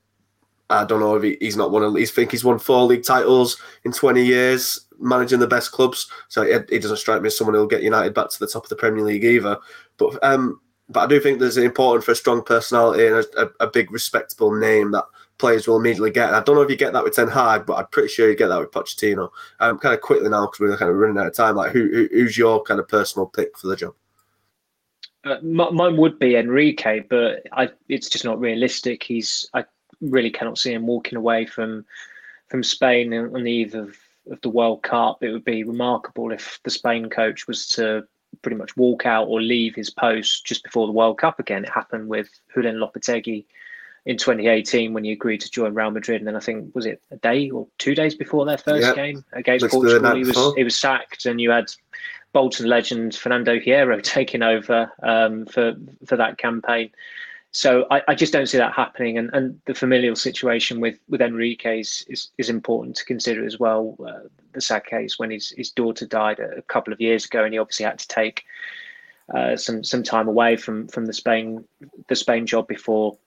[0.70, 1.94] I don't know if he, he's not one of.
[1.94, 6.08] He's think he's won four league titles in 20 years, managing the best clubs.
[6.28, 8.64] So he, he doesn't strike me as someone who'll get United back to the top
[8.64, 9.58] of the Premier League either.
[9.98, 13.42] But um, but I do think there's an important for a strong personality and a,
[13.42, 15.04] a, a, big respectable name that
[15.38, 16.34] players will immediately get.
[16.34, 18.36] I don't know if you get that with Ten Hag, but I'm pretty sure you
[18.36, 19.30] get that with Pochettino.
[19.60, 21.56] Um, kind of quickly now because we're kind of running out of time.
[21.56, 23.94] Like, who, who who's your kind of personal pick for the job?
[25.24, 29.02] Uh, mine would be Enrique, but I, it's just not realistic.
[29.04, 29.64] He's I
[30.03, 31.84] really cannot see him walking away from
[32.48, 33.96] from Spain on the eve of,
[34.30, 35.22] of the World Cup.
[35.22, 38.07] It would be remarkable if the Spain coach was to
[38.42, 41.64] pretty much walk out or leave his post just before the World Cup again.
[41.64, 43.46] It happened with Julen Lopetegui
[44.05, 47.00] in 2018 when he agreed to join Real Madrid, and then I think was it
[47.11, 48.96] a day or two days before their first yep.
[48.96, 51.72] game against Let's Portugal, he was he was sacked, and you had
[52.32, 55.74] Bolton legend Fernando Hierro taking over um, for
[56.07, 56.90] for that campaign.
[57.55, 61.20] So I, I, just don't see that happening, and, and the familial situation with with
[61.20, 63.94] Enrique is is, is important to consider as well.
[64.00, 67.44] Uh, the sad case when his his daughter died a, a, couple of years ago,
[67.44, 68.44] and he obviously had to take
[69.34, 71.62] uh, some some time away from from the Spain
[72.09, 73.18] the Spain job before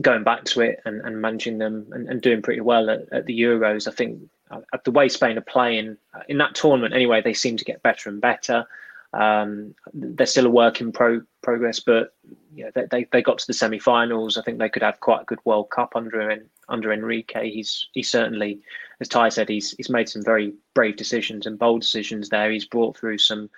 [0.00, 3.26] going back to it and, and managing them and, and doing pretty well at, at
[3.26, 3.88] the Euros.
[3.88, 4.20] I think
[4.50, 7.82] uh, the way Spain are playing uh, in that tournament anyway, they seem to get
[7.82, 8.66] better and better.
[9.14, 12.14] Um, they're still a work in pro- progress, but
[12.54, 14.36] yeah, they, they, they got to the semi-finals.
[14.36, 17.50] I think they could have quite a good World Cup under under Enrique.
[17.50, 18.60] He's he certainly,
[19.00, 22.50] as Ty said, he's he's made some very brave decisions and bold decisions there.
[22.50, 23.48] He's brought through some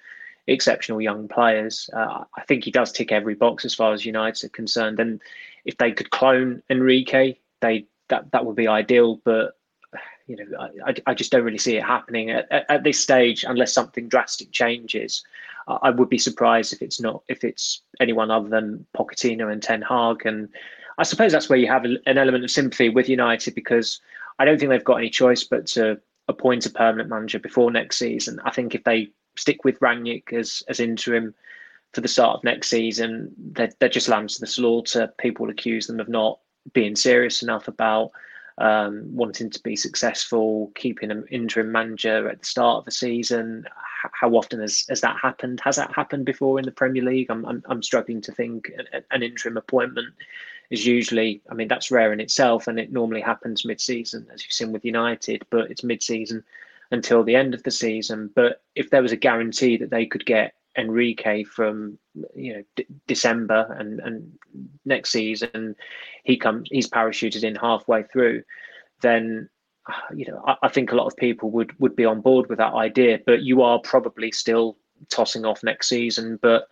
[0.47, 1.91] exceptional young players.
[1.93, 5.01] Uh, I think he does tick every box as far as United are concerned.
[5.01, 5.21] And
[5.65, 9.21] if they could clone Enrique, they that that would be ideal.
[9.25, 9.57] But
[10.31, 13.73] you know, I, I just don't really see it happening at, at, this stage unless
[13.73, 15.25] something drastic changes.
[15.67, 19.61] Uh, I would be surprised if it's not if it's anyone other than Pochettino and
[19.61, 20.49] Ten Hag, and
[20.99, 24.01] I suppose that's where you have an element of sympathy with United because
[24.39, 27.99] I don't think they've got any choice but to appoint a permanent manager before next
[27.99, 28.41] season.
[28.45, 31.35] I think if they stick with Rangnick as as interim
[31.93, 35.13] for the start of next season, they're, they're just lambs to the slaughter.
[35.19, 36.39] People accuse them of not
[36.73, 38.13] being serious enough about
[38.61, 43.65] um, wanting to be successful, keeping an interim manager at the start of the season.
[44.13, 45.61] How often has, has that happened?
[45.65, 47.31] Has that happened before in the Premier League?
[47.31, 48.71] I'm, I'm, I'm struggling to think
[49.11, 50.15] an interim appointment
[50.69, 54.45] is usually, I mean, that's rare in itself, and it normally happens mid season, as
[54.45, 56.45] you've seen with United, but it's mid season
[56.91, 58.31] until the end of the season.
[58.35, 61.99] But if there was a guarantee that they could get Enrique from
[62.35, 64.33] you know D- December and and
[64.85, 65.75] next season
[66.25, 68.43] he comes he's parachuted in halfway through,
[69.01, 69.49] then
[69.89, 72.49] uh, you know I, I think a lot of people would would be on board
[72.49, 73.19] with that idea.
[73.25, 74.77] But you are probably still
[75.11, 76.39] tossing off next season.
[76.41, 76.69] But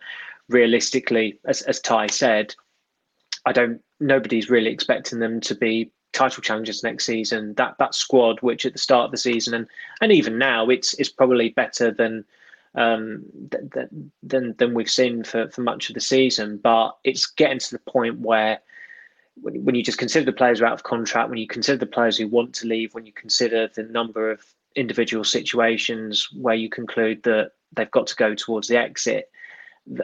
[0.47, 2.55] realistically, as as Ty said,
[3.45, 3.81] I don't.
[3.99, 7.53] Nobody's really expecting them to be title challengers next season.
[7.55, 9.67] That that squad, which at the start of the season and
[10.01, 12.25] and even now, it's it's probably better than
[12.75, 16.57] um, than than than we've seen for for much of the season.
[16.57, 18.59] But it's getting to the point where
[19.41, 21.77] when, when you just consider the players who are out of contract, when you consider
[21.77, 24.43] the players who want to leave, when you consider the number of
[24.75, 29.29] individual situations where you conclude that they've got to go towards the exit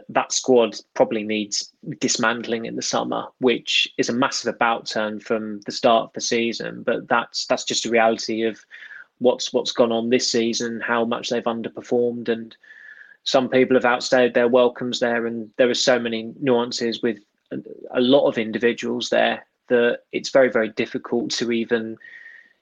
[0.09, 5.61] that squad probably needs dismantling in the summer, which is a massive about turn from
[5.61, 6.83] the start of the season.
[6.83, 8.59] But that's that's just a reality of
[9.19, 12.55] what's what's gone on this season, how much they've underperformed, and
[13.23, 15.25] some people have outstayed their welcomes there.
[15.25, 17.17] And there are so many nuances with
[17.91, 21.97] a, lot of individuals there that it's very very difficult to even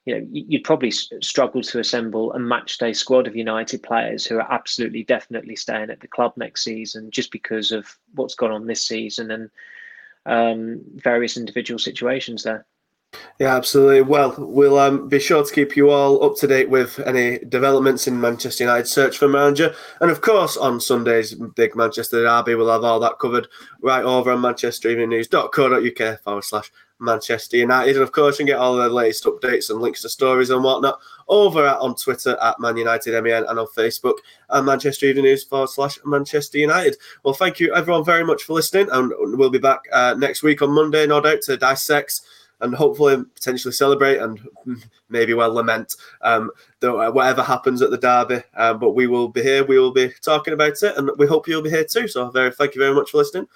[0.06, 4.36] you know, you'd probably struggle to assemble a match day squad of United players who
[4.38, 8.68] are absolutely definitely staying at the club next season just because of what's gone on
[8.68, 9.50] this season and
[10.26, 12.66] um, various individual situations there.
[13.40, 14.02] Yeah, absolutely.
[14.02, 18.08] Well, we'll um, be sure to keep you all up to date with any developments
[18.08, 19.76] in Manchester United search for manager.
[20.02, 23.48] And of course, on Sunday's big Manchester derby, we'll have all that covered
[23.82, 27.96] right over on manchestereveningnews.co.uk forward slash Manchester United.
[27.96, 30.64] And of course, you can get all the latest updates and links to stories and
[30.64, 34.16] whatnot over at, on Twitter at Man United MEN and on Facebook
[34.52, 36.98] at Manchester Evening News forward slash Manchester United.
[37.24, 38.88] Well, thank you everyone very much for listening.
[38.92, 42.22] And we'll be back uh, next week on Monday, no doubt, to dissect
[42.62, 44.40] and hopefully potentially celebrate and
[45.10, 48.42] maybe well lament um, the, uh, whatever happens at the derby.
[48.56, 49.66] Um, but we will be here.
[49.66, 52.08] We will be talking about it, and we hope you'll be here too.
[52.08, 53.48] So, very thank you very much for listening.